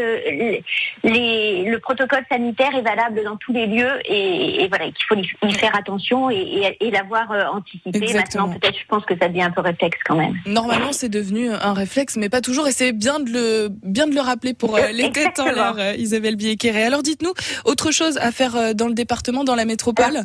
les- 1.02 1.64
le 1.64 1.78
protocole 1.78 2.24
sanitaire 2.30 2.59
sanitaire 2.60 2.78
est 2.78 2.82
valable 2.82 3.22
dans 3.24 3.36
tous 3.36 3.52
les 3.52 3.66
lieux 3.66 4.00
et, 4.04 4.62
et 4.62 4.68
voilà, 4.68 4.86
qu'il 4.86 5.04
faut 5.08 5.46
y, 5.46 5.52
faire 5.54 5.74
attention 5.76 6.30
et, 6.30 6.76
et, 6.80 6.90
l'avoir 6.90 7.30
euh, 7.30 7.44
anticipé. 7.52 7.98
Exactement. 7.98 8.46
Maintenant, 8.46 8.60
peut-être, 8.60 8.78
je 8.78 8.86
pense 8.88 9.04
que 9.04 9.14
ça 9.20 9.28
devient 9.28 9.42
un 9.42 9.50
peu 9.50 9.60
réflexe 9.60 9.98
quand 10.04 10.16
même. 10.16 10.34
Normalement, 10.46 10.92
c'est 10.92 11.08
devenu 11.08 11.50
un 11.50 11.72
réflexe, 11.72 12.16
mais 12.16 12.28
pas 12.28 12.40
toujours. 12.40 12.68
Et 12.68 12.72
c'est 12.72 12.92
bien 12.92 13.20
de 13.20 13.30
le, 13.30 13.68
bien 13.70 14.06
de 14.06 14.14
le 14.14 14.20
rappeler 14.20 14.54
pour 14.54 14.76
euh, 14.76 14.88
les 14.92 15.10
têtes 15.10 15.38
en 15.38 15.46
l'air, 15.46 15.94
Isabelle 15.96 16.36
Biequeré. 16.36 16.84
Alors, 16.84 17.02
dites-nous, 17.02 17.32
autre 17.64 17.90
chose 17.90 18.18
à 18.18 18.32
faire 18.32 18.56
euh, 18.56 18.72
dans 18.72 18.88
le 18.88 18.94
département, 18.94 19.44
dans 19.44 19.54
la 19.54 19.64
métropole? 19.64 20.24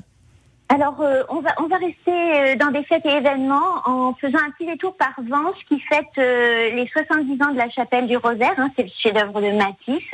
Alors, 0.68 1.00
euh, 1.00 1.22
on, 1.30 1.42
va, 1.42 1.54
on 1.60 1.68
va 1.68 1.78
rester 1.78 2.12
euh, 2.12 2.56
dans 2.56 2.72
des 2.72 2.84
fêtes 2.86 3.06
et 3.06 3.18
événements 3.18 3.82
en 3.86 4.16
faisant 4.16 4.40
un 4.40 4.50
petit 4.50 4.66
détour 4.66 4.98
par 4.98 5.14
Vence 5.30 5.56
qui 5.70 5.80
fête 5.80 6.06
euh, 6.18 6.72
les 6.72 6.88
70 6.88 7.44
ans 7.44 7.52
de 7.52 7.58
la 7.58 7.70
chapelle 7.70 8.08
du 8.08 8.18
Rosaire. 8.18 8.56
hein, 8.58 8.72
c'est 8.76 8.84
le 8.84 8.90
chef-d'œuvre 8.98 9.42
de 9.42 9.52
Matisse. 9.52 10.12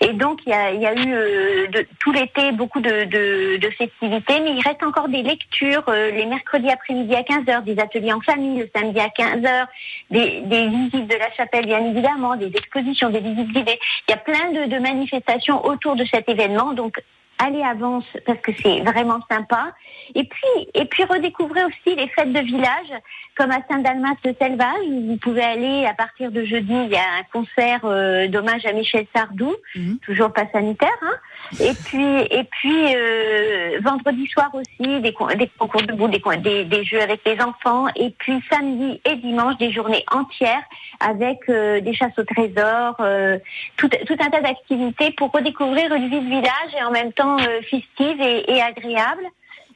Et 0.00 0.12
donc, 0.14 0.40
il 0.44 0.50
y 0.50 0.86
a, 0.86 0.92
eu 0.92 1.14
euh, 1.14 1.66
tout 2.00 2.10
l'été 2.10 2.50
beaucoup 2.50 2.80
de, 2.80 3.60
festivités, 3.78 4.40
mais 4.40 4.54
il 4.54 4.60
reste 4.62 4.82
encore 4.82 5.08
des 5.08 5.22
lectures 5.22 5.84
les 5.88 6.26
mercredis 6.26 6.70
après-midi 6.70 7.14
à 7.14 7.22
15h, 7.22 7.62
des 7.62 7.78
ateliers 7.78 8.12
en 8.12 8.20
famille 8.20 8.58
le 8.58 8.70
samedi 8.74 8.98
à 8.98 9.08
15h, 9.08 9.66
des, 10.10 10.40
des 10.42 10.68
visites 10.68 11.08
de 11.08 11.16
la 11.16 11.30
chapelle, 11.32 11.66
bien 11.66 11.84
évidemment, 11.84 12.36
des 12.36 12.48
expositions, 12.48 13.08
des 13.08 13.20
visites 13.20 13.52
guidées. 13.52 13.78
Il 14.08 14.10
y 14.10 14.14
a 14.14 14.18
plein 14.18 14.50
de, 14.50 14.68
de 14.68 14.78
manifestations 14.78 15.64
autour 15.64 15.96
de 15.96 16.04
cet 16.04 16.28
événement. 16.28 16.72
Donc, 16.72 17.00
allez 17.42 17.62
avance 17.62 18.04
parce 18.26 18.38
que 18.40 18.52
c'est 18.62 18.80
vraiment 18.80 19.20
sympa. 19.30 19.72
Et 20.14 20.24
puis, 20.24 20.68
et 20.74 20.84
puis 20.84 21.04
redécouvrez 21.04 21.64
aussi 21.64 21.96
les 21.96 22.08
fêtes 22.08 22.32
de 22.32 22.40
village, 22.40 22.92
comme 23.36 23.50
à 23.50 23.58
Saint-Dalmas 23.70 24.16
de 24.24 24.34
Selvage, 24.40 24.86
où 24.86 25.06
vous 25.08 25.16
pouvez 25.16 25.42
aller 25.42 25.86
à 25.86 25.94
partir 25.94 26.30
de 26.30 26.44
jeudi, 26.44 26.72
il 26.72 26.90
y 26.90 26.96
a 26.96 27.18
un 27.20 27.22
concert 27.32 27.80
euh, 27.84 28.28
d'hommage 28.28 28.66
à 28.66 28.72
Michel 28.72 29.06
Sardou, 29.14 29.54
toujours 30.02 30.32
pas 30.32 30.46
sanitaire. 30.52 30.90
Hein. 31.02 31.14
Et 31.60 31.72
puis, 31.84 32.20
et 32.30 32.44
puis 32.44 32.94
euh, 32.94 33.78
vendredi 33.82 34.26
soir 34.28 34.50
aussi, 34.54 35.00
des, 35.00 35.12
con- 35.12 35.26
des 35.26 35.50
concours 35.58 35.82
de 35.82 35.92
bout, 35.92 36.08
des, 36.08 36.64
des, 36.64 36.84
jeux 36.84 37.00
avec 37.00 37.20
les 37.26 37.40
enfants. 37.40 37.86
Et 37.96 38.10
puis 38.18 38.42
samedi 38.50 39.00
et 39.04 39.16
dimanche, 39.16 39.56
des 39.58 39.72
journées 39.72 40.04
entières 40.10 40.62
avec 41.00 41.40
euh, 41.48 41.80
des 41.80 41.94
chasses 41.94 42.18
au 42.18 42.24
trésor, 42.24 42.96
euh, 43.00 43.38
tout, 43.76 43.90
un 44.20 44.30
tas 44.30 44.40
d'activités 44.40 45.10
pour 45.12 45.30
redécouvrir 45.32 45.92
une 45.94 46.08
vie 46.08 46.20
de 46.20 46.28
village 46.28 46.74
et 46.78 46.82
en 46.82 46.90
même 46.90 47.12
temps 47.12 47.36
festive 47.68 48.20
et 48.20 48.62
agréable. 48.62 49.24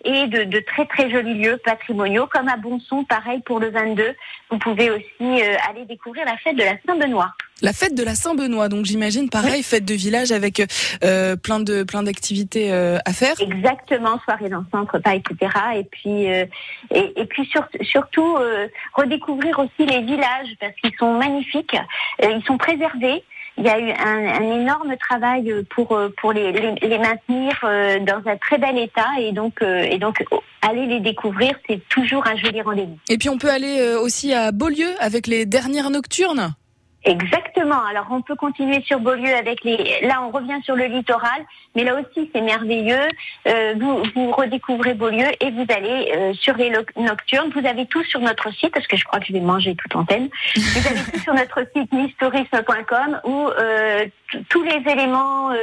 Et 0.05 0.27
de, 0.27 0.45
de 0.45 0.61
très 0.61 0.87
très 0.87 1.11
jolis 1.11 1.35
lieux 1.35 1.59
patrimoniaux, 1.65 2.27
comme 2.27 2.49
à 2.49 2.57
Bonson, 2.57 3.05
pareil 3.05 3.41
pour 3.45 3.59
le 3.61 3.71
22. 3.71 4.15
Vous 4.51 4.59
pouvez 4.59 4.91
aussi 4.91 5.03
euh, 5.21 5.57
aller 5.69 5.85
découvrir 5.87 6.25
la 6.25 6.37
fête 6.39 6.57
de 6.57 6.63
la 6.63 6.75
Saint-Benoît. 6.87 7.33
La 7.63 7.73
fête 7.73 7.95
de 7.95 8.03
la 8.05 8.15
Saint-Benoît, 8.15 8.69
donc 8.69 8.85
j'imagine 8.85 9.31
pareil, 9.31 9.63
fête 9.63 9.85
de 9.87 9.95
village 9.95 10.31
avec 10.31 10.63
euh, 11.03 11.37
plein 11.37 11.59
de 11.59 11.85
plein 11.85 12.03
d'activités 12.03 12.71
euh, 12.71 12.99
à 13.07 13.13
faire. 13.15 13.35
Exactement, 13.41 14.21
soirée 14.25 14.51
dansante, 14.51 14.91
repas, 14.91 15.15
etc. 15.15 15.51
Et 15.77 15.85
puis, 15.85 16.31
euh, 16.33 16.45
et, 16.95 17.13
et 17.17 17.25
puis 17.25 17.47
sur- 17.47 17.67
surtout 17.81 18.37
euh, 18.37 18.69
redécouvrir 18.93 19.59
aussi 19.59 19.87
les 19.87 20.03
villages 20.03 20.55
parce 20.61 20.75
qu'ils 20.83 20.95
sont 20.99 21.15
magnifiques, 21.19 21.77
euh, 22.23 22.31
ils 22.39 22.45
sont 22.45 22.59
préservés. 22.59 23.25
Il 23.59 23.65
y 23.65 23.69
a 23.69 23.79
eu 23.81 23.91
un, 23.91 24.43
énorme 24.43 24.97
travail 24.99 25.51
euh, 25.51 25.63
pour 25.71 25.93
euh, 25.93 26.13
pour 26.21 26.33
les, 26.33 26.53
les, 26.53 26.75
les 26.75 26.99
maintenir 26.99 27.53
euh, 27.65 27.99
dans 28.01 28.21
un 28.27 28.37
très 28.37 28.59
bel 28.59 28.79
état 28.79 29.09
et 29.19 29.33
donc 29.33 29.63
et 29.63 29.99
donc 29.99 30.23
oh, 30.31 30.43
aller 30.63 30.87
les 30.87 31.01
découvrir, 31.01 31.55
c'est 31.69 31.81
toujours 31.89 32.27
un 32.27 32.37
joli 32.37 32.61
rendez-vous. 32.61 32.99
Et 33.09 33.17
puis 33.17 33.29
on 33.29 33.39
peut 33.39 33.51
aller 33.51 33.95
aussi 33.95 34.35
à 34.35 34.53
Beaulieu 34.53 34.91
avec 35.01 35.27
les 35.27 35.47
dernières 35.47 35.91
nocturnes? 35.91 36.55
Exactement. 37.07 37.83
Alors 37.89 38.07
on 38.11 38.21
peut 38.21 38.35
continuer 38.35 38.83
sur 38.83 38.99
Beaulieu 39.01 39.33
avec 39.35 39.63
les. 39.65 40.01
Là 40.03 40.23
on 40.27 40.31
revient 40.31 40.61
sur 40.65 40.75
le 40.75 40.87
littoral, 40.87 41.41
mais 41.77 41.85
là 41.85 41.95
aussi 41.95 42.29
c'est 42.35 42.41
merveilleux. 42.41 43.07
Euh, 43.47 43.75
vous, 43.81 44.03
vous 44.15 44.33
redécouvrez 44.33 44.95
Beaulieu 44.95 45.27
et 45.41 45.51
vous 45.53 45.65
allez 45.69 46.13
euh, 46.17 46.33
sur 46.35 46.57
les 46.57 46.71
nocturnes. 46.97 47.51
Vous 47.55 47.65
avez 47.67 47.87
tout 47.87 48.03
sur 48.05 48.21
notre 48.21 48.53
site 48.53 48.73
parce 48.75 48.87
que 48.89 48.97
je 48.97 49.05
crois 49.05 49.21
que 49.21 49.27
je 49.27 49.33
vais 49.33 49.41
manger 49.41 49.77
toute 49.77 49.95
antenne. 49.95 50.29
Vous 50.57 50.87
avez 50.87 51.01
tout 51.13 51.21
sur 51.21 51.33
notre 51.35 51.61
site 51.77 51.93
nistourisme.com 51.93 53.21
où 53.25 53.49
euh, 53.49 54.05
tous 54.49 54.63
les 54.65 54.83
éléments 54.91 55.51
euh, 55.53 55.57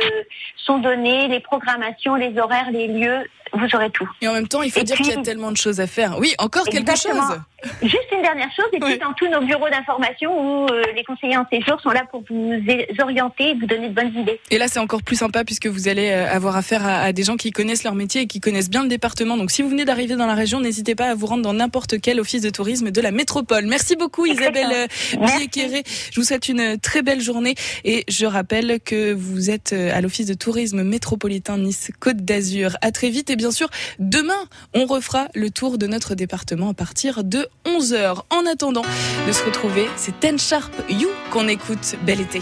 sont 0.55 0.77
donnés, 0.79 1.27
les 1.27 1.41
programmations, 1.41 2.15
les 2.15 2.37
horaires, 2.39 2.71
les 2.71 2.87
lieux. 2.87 3.19
Vous 3.55 3.67
aurez 3.75 3.91
tout. 3.91 4.09
Et 4.21 4.27
en 4.27 4.33
même 4.33 4.47
temps, 4.47 4.63
il 4.63 4.71
faut 4.71 4.79
Et 4.79 4.83
dire 4.83 4.95
puis- 4.95 5.03
qu'il 5.05 5.13
y 5.13 5.17
a 5.17 5.21
tellement 5.21 5.51
de 5.51 5.57
choses 5.57 5.79
à 5.79 5.85
faire. 5.85 6.17
Oui, 6.17 6.33
encore 6.39 6.63
quelque 6.63 6.89
Exactement. 6.89 7.21
chose. 7.27 7.39
Juste 7.81 8.11
une 8.11 8.21
dernière 8.21 8.51
chose, 8.55 8.65
et 8.73 8.79
puis 8.79 8.97
dans 8.97 9.13
tous 9.13 9.27
nos 9.27 9.41
bureaux 9.41 9.69
d'information 9.69 10.31
où 10.31 10.65
euh, 10.67 10.83
les 10.95 11.03
conseillers 11.03 11.37
en 11.37 11.45
séjour 11.51 11.79
sont 11.81 11.91
là 11.91 12.03
pour 12.11 12.23
vous 12.29 12.53
orienter 12.99 13.49
et 13.49 13.53
vous 13.53 13.65
donner 13.65 13.89
de 13.89 13.93
bonnes 13.93 14.13
idées. 14.17 14.39
Et 14.51 14.57
là, 14.57 14.67
c'est 14.67 14.79
encore 14.79 15.01
plus 15.01 15.15
sympa 15.15 15.43
puisque 15.43 15.67
vous 15.67 15.87
allez 15.87 16.09
euh, 16.09 16.29
avoir 16.29 16.55
affaire 16.55 16.85
à, 16.85 16.99
à 16.99 17.13
des 17.13 17.23
gens 17.23 17.37
qui 17.37 17.51
connaissent 17.51 17.83
leur 17.83 17.95
métier 17.95 18.21
et 18.21 18.27
qui 18.27 18.39
connaissent 18.39 18.69
bien 18.69 18.83
le 18.83 18.89
département. 18.89 19.37
Donc, 19.37 19.51
si 19.51 19.61
vous 19.61 19.69
venez 19.69 19.85
d'arriver 19.85 20.15
dans 20.15 20.27
la 20.27 20.35
région, 20.35 20.59
n'hésitez 20.59 20.95
pas 20.95 21.09
à 21.09 21.15
vous 21.15 21.25
rendre 21.25 21.43
dans 21.43 21.53
n'importe 21.53 21.99
quel 22.01 22.19
office 22.19 22.41
de 22.41 22.49
tourisme 22.49 22.91
de 22.91 23.01
la 23.01 23.11
métropole. 23.11 23.65
Merci 23.65 23.95
beaucoup, 23.95 24.25
Isabelle 24.25 24.67
euh, 24.73 25.25
Biéquéré. 25.37 25.83
Je 26.11 26.19
vous 26.19 26.25
souhaite 26.25 26.49
une 26.49 26.77
très 26.79 27.01
belle 27.01 27.21
journée 27.21 27.55
et 27.85 28.03
je 28.07 28.25
rappelle 28.25 28.79
que 28.83 29.13
vous 29.13 29.49
êtes 29.49 29.73
euh, 29.73 29.91
à 29.93 30.01
l'office 30.01 30.25
de 30.25 30.33
tourisme 30.33 30.83
métropolitain 30.83 31.57
Nice 31.57 31.91
Côte 31.99 32.17
d'Azur. 32.17 32.75
À 32.81 32.91
très 32.91 33.09
vite 33.09 33.29
et 33.29 33.35
bien 33.35 33.51
sûr, 33.51 33.69
demain, 33.99 34.33
on 34.73 34.85
refera 34.85 35.27
le 35.33 35.49
tour 35.49 35.77
de 35.77 35.87
notre 35.87 36.15
département 36.15 36.69
à 36.69 36.73
partir 36.73 37.23
de 37.23 37.47
11h. 37.65 38.21
En 38.29 38.45
attendant 38.45 38.85
de 39.27 39.31
se 39.31 39.43
retrouver, 39.45 39.89
c'est 39.95 40.19
Ten 40.19 40.37
Sharp 40.37 40.71
You 40.89 41.09
qu'on 41.31 41.47
écoute. 41.47 41.95
Bel 42.05 42.21
été. 42.21 42.41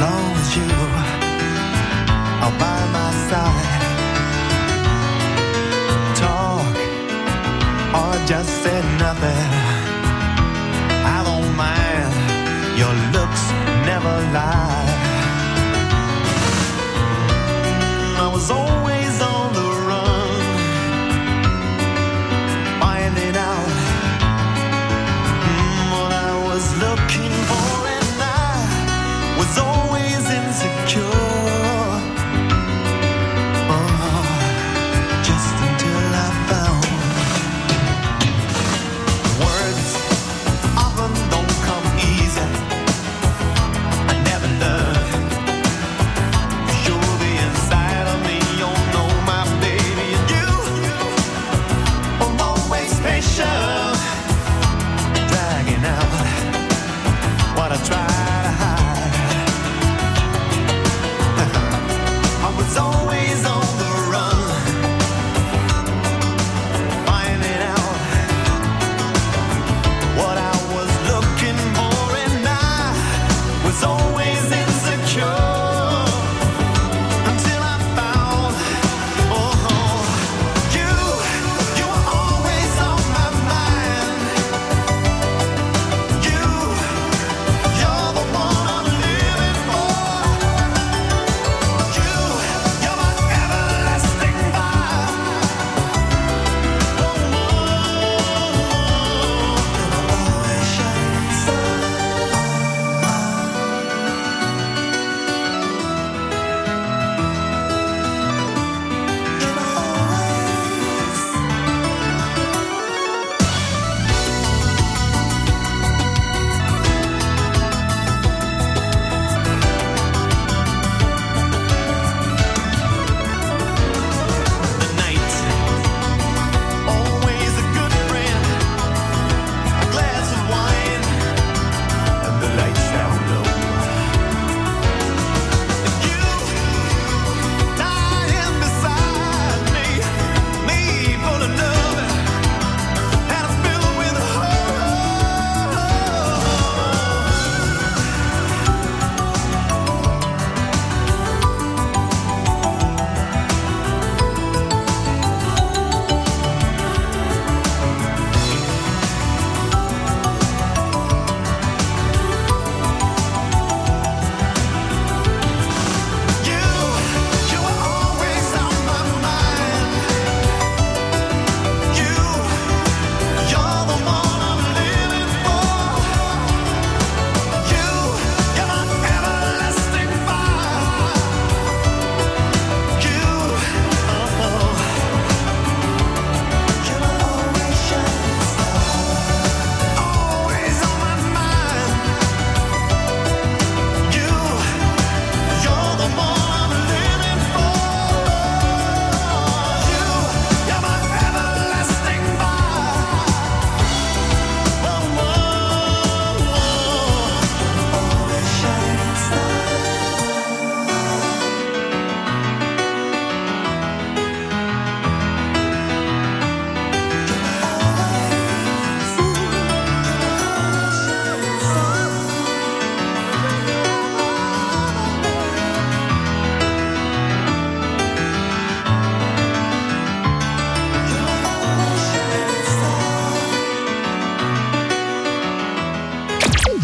Long 0.00 0.06
as 0.06 0.56
you 0.56 0.62
my 2.92 3.10
side. 3.28 3.79
Lie. 14.32 14.86
I 18.22 18.30
was 18.32 18.50
always 18.50 18.79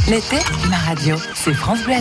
L'été, 0.09 0.39
ma 0.71 0.77
radio, 0.77 1.17
c'est 1.35 1.53
France 1.53 1.83
Bleu. 1.83 1.97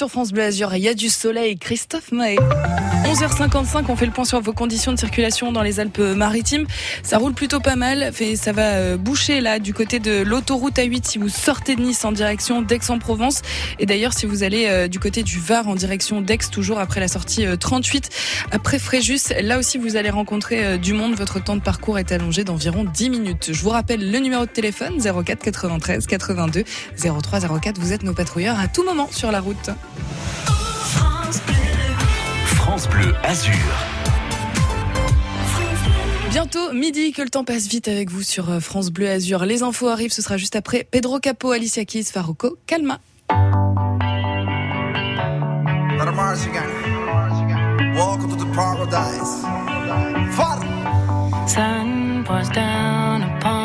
Sur 0.00 0.08
France 0.08 0.32
Bleu. 0.32 0.48
Il 0.50 0.78
y 0.78 0.88
a 0.88 0.94
du 0.94 1.10
soleil. 1.10 1.58
Christophe 1.58 2.10
Mahé. 2.10 2.38
11h55, 3.10 3.86
on 3.88 3.96
fait 3.96 4.06
le 4.06 4.12
point 4.12 4.24
sur 4.24 4.40
vos 4.40 4.52
conditions 4.52 4.92
de 4.92 4.96
circulation 4.96 5.50
dans 5.50 5.62
les 5.62 5.80
Alpes-Maritimes. 5.80 6.68
Ça 7.02 7.18
roule 7.18 7.32
plutôt 7.32 7.58
pas 7.58 7.74
mal. 7.74 8.12
Ça 8.36 8.52
va 8.52 8.74
euh, 8.74 8.96
boucher 8.96 9.40
là 9.40 9.58
du 9.58 9.74
côté 9.74 9.98
de 9.98 10.22
l'autoroute 10.22 10.76
A8 10.76 11.00
si 11.02 11.18
vous 11.18 11.28
sortez 11.28 11.74
de 11.74 11.82
Nice 11.82 12.04
en 12.04 12.12
direction 12.12 12.62
d'Aix-en-Provence. 12.62 13.42
Et 13.80 13.86
d'ailleurs, 13.86 14.12
si 14.12 14.26
vous 14.26 14.44
allez 14.44 14.66
euh, 14.68 14.86
du 14.86 15.00
côté 15.00 15.24
du 15.24 15.40
Var 15.40 15.66
en 15.66 15.74
direction 15.74 16.20
d'Aix, 16.20 16.38
toujours 16.52 16.78
après 16.78 17.00
la 17.00 17.08
sortie 17.08 17.44
euh, 17.44 17.56
38, 17.56 18.10
après 18.52 18.78
Fréjus, 18.78 19.32
là 19.42 19.58
aussi 19.58 19.76
vous 19.76 19.96
allez 19.96 20.10
rencontrer 20.10 20.64
euh, 20.64 20.76
du 20.76 20.92
monde. 20.92 21.16
Votre 21.16 21.42
temps 21.42 21.56
de 21.56 21.62
parcours 21.62 21.98
est 21.98 22.12
allongé 22.12 22.44
d'environ 22.44 22.84
10 22.84 23.10
minutes. 23.10 23.50
Je 23.52 23.60
vous 23.60 23.70
rappelle 23.70 24.08
le 24.08 24.18
numéro 24.20 24.46
de 24.46 24.50
téléphone 24.50 25.00
04 25.02 25.42
93 25.42 26.06
82 26.06 26.62
03 26.96 27.40
04. 27.58 27.80
Vous 27.80 27.92
êtes 27.92 28.04
nos 28.04 28.14
patrouilleurs 28.14 28.60
à 28.60 28.68
tout 28.68 28.84
moment 28.84 29.08
sur 29.10 29.32
la 29.32 29.40
route. 29.40 29.70
France 32.70 32.88
Bleu 32.88 33.12
Azur. 33.24 33.52
Bientôt 36.30 36.72
midi, 36.72 37.10
que 37.10 37.20
le 37.20 37.28
temps 37.28 37.42
passe 37.42 37.66
vite 37.66 37.88
avec 37.88 38.12
vous 38.12 38.22
sur 38.22 38.48
euh, 38.48 38.60
France 38.60 38.90
Bleu 38.90 39.10
Azur. 39.10 39.44
Les 39.44 39.64
infos 39.64 39.88
arrivent, 39.88 40.12
ce 40.12 40.22
sera 40.22 40.36
juste 40.36 40.54
après 40.54 40.86
Pedro 40.88 41.18
Capo, 41.18 41.50
Alicia 41.50 41.84
Keys, 41.84 42.04
Farouko, 42.04 42.58
Calma. 42.68 43.00
Welcome 47.96 48.30
to 48.30 48.36
the 48.36 48.54
paradise. 48.54 49.42
Sun 51.48 52.22
down. 52.54 53.59